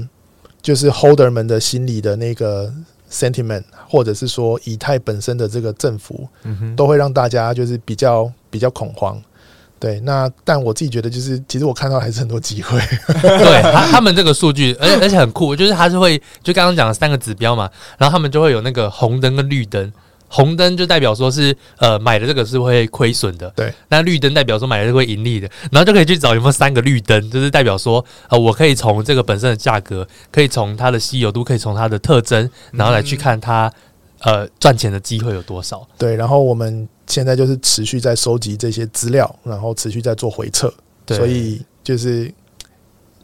[0.61, 2.73] 就是 holder 们的心理的那个
[3.11, 9.21] sentiment，或者是说以太本身的这个振幅，嗯哼，都会让大家就是比较比较恐慌。
[9.83, 12.79] 对，那但我自己觉得，就是其实我看到还是很多机会。
[13.19, 19.91] 对，他他们这个数据，而且而且很酷，就是他是会就刚刚讲的三个指标嘛，然后他们就会有那个红灯跟绿灯，
[20.29, 33.69] 红灯就代表说是呃买的这个是会亏损的，对，那绿灯代表说买的是会盈利的，然后就可以去找有没有三个绿灯，就是代表说呃我可以从这个本身的价格，可以从它的稀有度，可以从它的特征，然后来去看它。
[34.23, 35.87] 呃，赚钱的机会有多少？
[35.97, 40.73] 对，然后我们现在就是持续在收集这些资料，然后持续在做回测，
[41.05, 42.33] 对所以就是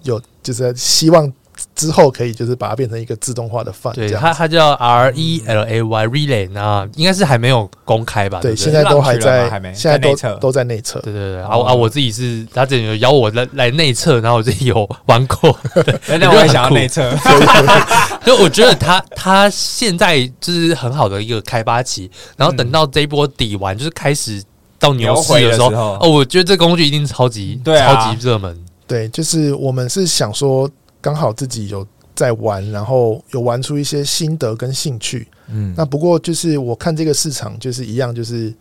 [0.04, 1.32] 有就是希望。
[1.80, 8.42] 之后可以就是把它变成一个自动化的 fund，对，它它叫 R E L A Y Relay，那应该是还没有公开吧？
[8.42, 11.00] 对，现在都还在，还没现在都都在内测。
[11.00, 15.58] 对对对，啊啊，我自己是他这里有邀我来来内测，然后我自己有玩过，
[16.20, 17.10] 那我也想要内测。
[18.26, 24.44] 所以我觉得他他现在就是很好的一个开发期，然后等到这一波底完，就是开始
[24.78, 28.56] 到牛市的时候，哦，我觉得这工具一定是超级超级热门。
[28.86, 30.70] 对，就是我们是想说。
[31.02, 31.86] 刚好自己有
[32.16, 35.28] 在玩，然后有玩出一些心得跟兴趣。
[35.48, 38.54] 嗯，那不过就是我看这个市场就是一样，就是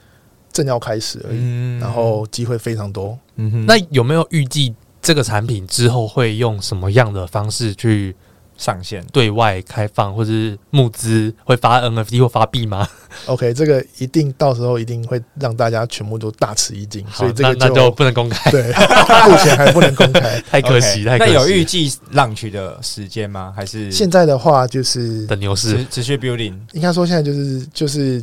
[0.53, 1.39] 正要开始而已。
[1.39, 3.19] 嗯，然后机会非常多。
[3.37, 8.15] 嗯哼，那有没有预计这个产品之后会用什么样的方式去？
[8.59, 12.87] 上线对外开放，或者是募资会发 NFT 或发币吗
[13.27, 18.51] ？OK，这个一定到时候一定会让大家全部都大吃一惊，好所以这个就那，那就不能公开。
[18.51, 18.65] 对，
[19.31, 21.33] 目前还不能公开， 太可惜，太可惜。
[21.33, 23.53] 那有预计 launch 的时间吗？
[23.57, 26.55] 还是现在的话就是等牛市持续 building？
[26.73, 28.21] 应该说现在就是就是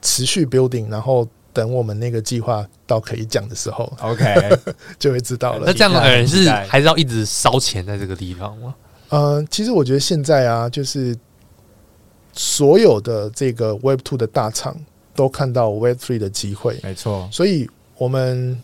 [0.00, 4.24] 持续 building，然后等我们那个计划到可以讲的时候，OK
[4.96, 5.64] 就会知道了。
[5.66, 8.72] 那这样的人是还是要一直烧钱在这个地方吗？
[9.08, 11.16] 呃，其实我觉得现在啊，就是
[12.32, 14.76] 所有的这个 Web Two 的大厂
[15.14, 17.28] 都看到 Web Three 的机会，没错。
[17.30, 18.60] 所以我们，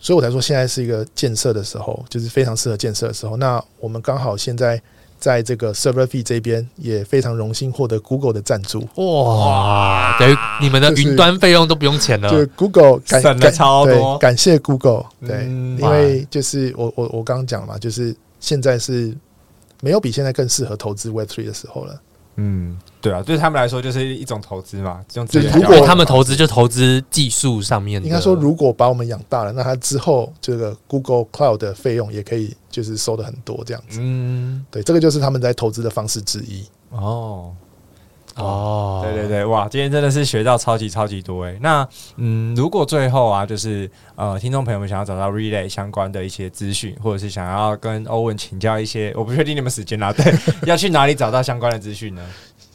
[0.00, 3.36] 所以我才说现在是一个建设的时候，就是非常适合建设的时候。
[3.36, 4.80] 那我们刚好现在。
[5.16, 10.18] 在这个 server fee 这边也非常荣幸获得 Google 的赞助哇！
[10.18, 15.06] 等于你们的云端费用都不用钱了，就 Google 感省了超多，感谢 Google。
[15.26, 18.14] 对，嗯、因为就是我我我刚刚讲嘛，就是
[18.44, 19.16] 现在是
[19.80, 21.98] 没有比现在更适合投资 Web Three 的时候了。
[22.36, 25.02] 嗯，对啊，对他们来说就是一种投资嘛。
[25.08, 34.00] 就如果他们投资就投资技术上面，应该说如果把我们养大了，那他之后这个 Google Cloud 的费用也可以就是收的很多这样子。
[34.02, 36.66] 嗯，对，这个就是他们在投资的方式之一。
[36.90, 37.54] 哦，
[38.36, 41.56] 哦，对对对，哇，今天真的是学到超级超级多诶。
[41.60, 50.34] 那嗯，如果最后啊，就是呃，听众朋友们想要找到 Relay 相关的一些资讯，或者是想要跟欧文请教一些，我不确定你们时间啦，对，
[50.66, 52.22] 要去哪里找到相关的资讯呢？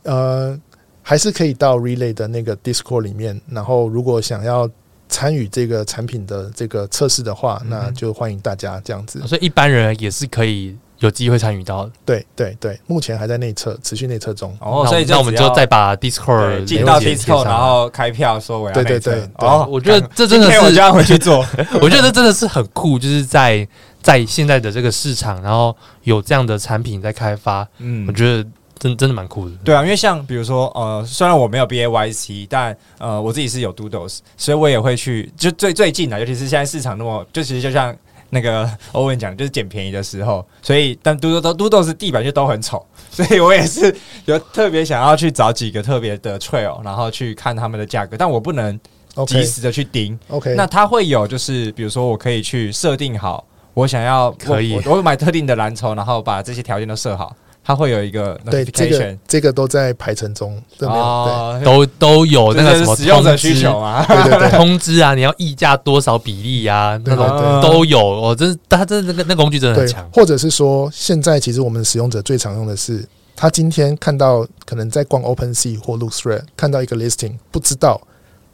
[0.04, 0.58] 呃，
[1.02, 4.70] 还是可以到 Relay 的那个 Discord 里面，然后如果想要
[5.10, 9.20] 参与这个产品的这个测试的话，那就欢迎大家这样子。
[9.28, 10.78] 所以一般人也是可以。
[11.00, 14.54] 有机会参与到，对对对，目前还在内测，持续内测中。
[14.60, 18.74] 哦，所以那我们就再把 Discord 进到 Discord，然后开票说我要。
[18.74, 21.46] 对对对，哦，我觉得这真的是我就要回去做。
[21.82, 23.66] 我觉得这真的是很酷，就是在
[24.02, 25.74] 在现在的这个市场，然后
[26.04, 27.66] 有这样的产品在开发。
[27.78, 28.46] 嗯，我觉得
[28.78, 29.56] 真真的蛮酷的。
[29.64, 35.32] 对啊，因为像比如说呃，虽然我没有 BAYC，但呃，我自己是有 Doodles，所以我也会去。
[35.38, 37.96] 就最最近的，尤其是现在市场那么，就其实就像。
[38.30, 48.80] 那个欧文讲就是捡便宜的时候，所以但嘟嘟都嘟嘟是地板就都很丑，所以我也是有特别想要去找几个特别的 trail，然后去看他们的价格，但我不能
[49.28, 50.18] 及时的去盯。
[50.30, 57.36] OK，那它会有就是比如说我可以去设定好我想要可以我，我买特定的蓝筹，然后把这些条件都设好。
[57.70, 70.04] 它会有一个对这个这个都在排程中，哦，都都有那个什么使用者需求啊，对对对，通知啊，你要溢价多少比例啊，那种都有哦，这是它这那个那工具真的很强。
[70.12, 78.02] 或者是说，现在其实我们使用者最常用的是，他今天看到可能在逛 OpenSea 或 LookThread 看到一个 listing，不知道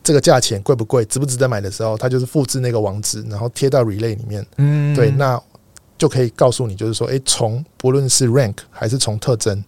[0.04, 5.42] 这个价钱贵不贵，值不值得买的时候，他就是复制那个网址，然后贴到 Relay 里面，嗯，对，那。
[5.98, 9.64] 就可以告诉你，就是说，诶，从不论是 rank 还是从特征，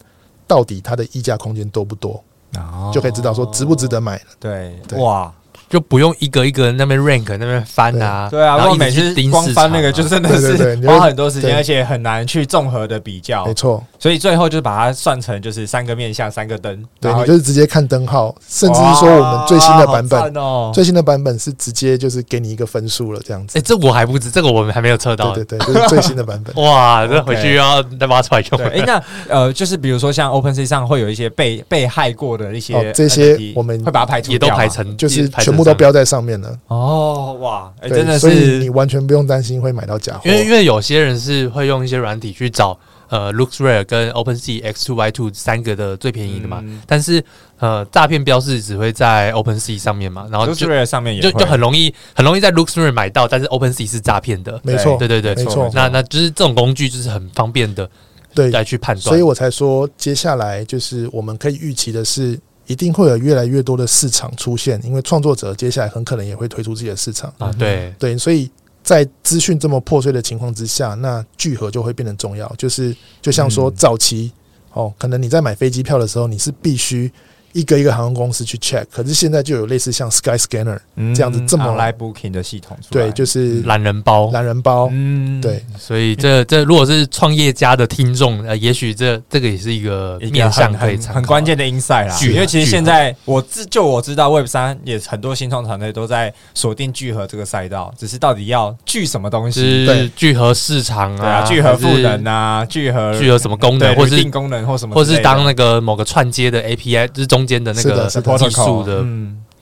[0.45, 2.23] 到底它的溢价空间多不多，
[2.57, 4.21] 哦，就可以知道说值不值得买了。
[4.39, 5.33] 对，对，哇。
[5.69, 13.45] 就不用一个一个那边 rank 那边翻啊，对啊，然后每次光翻那个就真的是花很多时间，而且很难去综合的比较。
[13.45, 23.57] 没错，所以最后就是把它算成就是三个面向三个灯，对，你就是直接看灯号，甚至是说我们最新的版本哦，最新的版本是直接就是给你一个分数了这样子。
[23.57, 25.33] 哎，这我还不知，这个我们还没有测到。
[25.33, 26.63] 对对对，这是最新的版本。
[26.63, 28.61] 哇，这回去要再挖出来用。
[28.69, 36.55] 哎，那呃，就是比如说像 OpenSea 上会有一些被被害过的一些这些，我们会把它排除，也都排成，就是全部都标在上面了。
[36.67, 42.77] 哦，哇，欸、真的是，所以你完全不用担心会买到假货，因为因为有些人是会用一些软体去找
[43.09, 47.23] 呃，LooksRare 跟 OpenSea X Two Y Two 三个的最便宜的嘛，嗯、但是
[47.59, 57.89] 呃，诈骗标示只会在 OpenSea 上面嘛，然后 LooksRare 上面也就就很容易很容易在 LooksRare 买到，但是 OpenSea 是诈骗的，没错，对对对，没错，那那就是这种工具就是很方便的，
[58.33, 62.39] 对，来去判断，所以我才说接下来就是我们可以预期的是。
[62.69, 67.33] 一定会有越来越多的市场出现，因为创作者接下来很可能也会推出自己的市场。
[67.37, 67.49] 啊。
[67.57, 67.93] 对。
[67.97, 68.51] 对，所以
[68.87, 72.47] 在资讯这么破碎的情况之下，那聚合就会变得重要。
[72.57, 74.31] 就是就像说早期
[74.71, 77.11] 哦，可能你在买飞机票的时候，你是必须。
[77.57, 80.77] 一个一个航空公司去 check，可是现在就有类似像 Sky Scanner
[81.15, 92.15] 这样子这么来 booking 的系统，对，就是懒人包，懒人包，嗯，对，所以这这如果是创业家的听众，呃，也许这这个也是一个面向可以很关键的 insight 啦。
[92.21, 99.85] 因为其实现在我自就我知道 Web 三也很多新创团队都在锁定聚合这个赛道，只是到底要聚什么东西？
[99.87, 109.05] 对，聚合市场啊，聚合赋能啊，聚合聚合什么功能，或是定功能或什么，或是当那个某个串接的 API 就是中间的那个技术的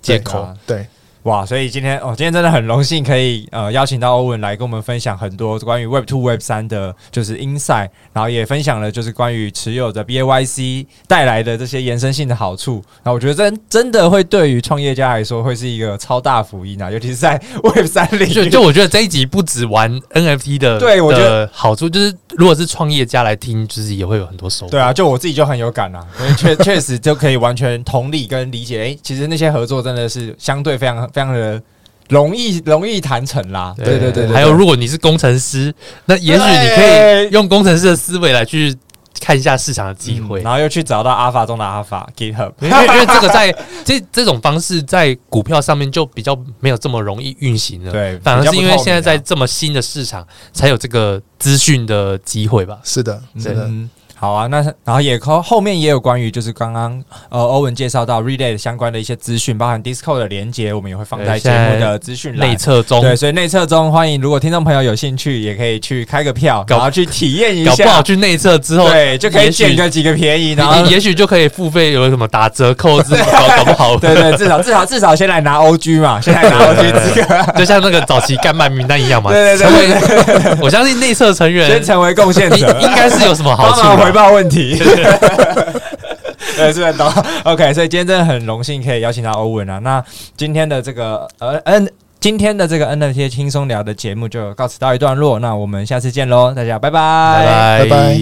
[0.01, 0.87] 接口，对。
[1.25, 12.83] 哇，所以今天哦，今天真的很荣幸可以呃邀请到欧文来跟我们分享很多关于 Web Two、Web 三的，就是 Insight，然后也分享了就是关于持有的 BAYC 带来的这些延伸性的好处。
[13.01, 18.31] 那我觉得真真的会对于创业家来说会是一个超大福音啊，尤其是在 Web 三里。
[18.31, 24.69] 就就我觉得这一集不止玩 NFT 的，对我觉得好处就是，如果是创业家来听，就是也会有很多收获。
[24.69, 28.77] 对啊，就我自己就很有感啊，因为确确实就可以完全同理跟理解。
[28.77, 31.63] 诶、欸，其实那些合作真的是相对非常非常的。
[32.07, 33.73] 容易容易谈成啦。
[33.75, 35.73] 对对对，还有如果你是工程师，
[36.05, 38.77] 那也许你可以用工程师的思维来去。
[39.17, 43.51] 看一下市场的机会，嗯，然后又去找到阿法中的阿法 GitHub，因为因为这个在
[43.85, 47.91] 这这种方式在股票上面就比较没有这么容易运行了。
[47.93, 52.77] 对，反而是因为现在在这么新的市场才有这个资讯的机会吧？
[52.83, 53.65] 是的，是的。
[53.65, 63.01] 嗯好啊，那然后也后后面也有关于就是刚刚呃欧文介绍到 Relay 相关的一些资讯，包含 Discord 的连接，我们也会放在节目的资讯内测中。
[63.01, 67.71] 对，所以内测中欢迎，如果听众朋友有兴趣，也可以去开个票，然后去体验一下。
[67.71, 73.97] 搞不好去内测之后，对，就可以捡个几个便宜，然后也许就可以付费，有什么打折扣之类， 搞搞不好。
[73.97, 79.31] 对对，至少至少至少先来拿 OG 嘛， 先来拿 OG 资格，就像那个早期干卖名单一样嘛。
[79.31, 84.77] 对 对对，我相信内测成员先成为贡献者，应该是有什么好处，回报问题。
[86.57, 87.11] 对，是很懂。
[87.43, 89.79] OK，所以今天真的很荣幸可以邀请到欧文啊。
[89.79, 90.03] 那
[90.37, 91.89] 今天的这个呃 N，
[92.19, 95.37] 今天的这个 NFT 轻松聊的节目就告辞到一段落。
[95.39, 98.17] 那我们下次见喽，大家拜拜拜拜。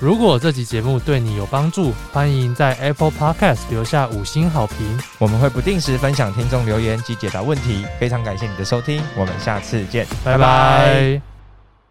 [0.00, 4.76] 如果这期节目对你有帮助，欢迎在 Apple Podcast 留下五星好评。
[5.18, 7.86] 我们会不定时分享听众留言及解答问题。
[7.98, 10.38] 非常感谢你的收听，我们下次见，拜拜。
[10.38, 11.37] 拜拜。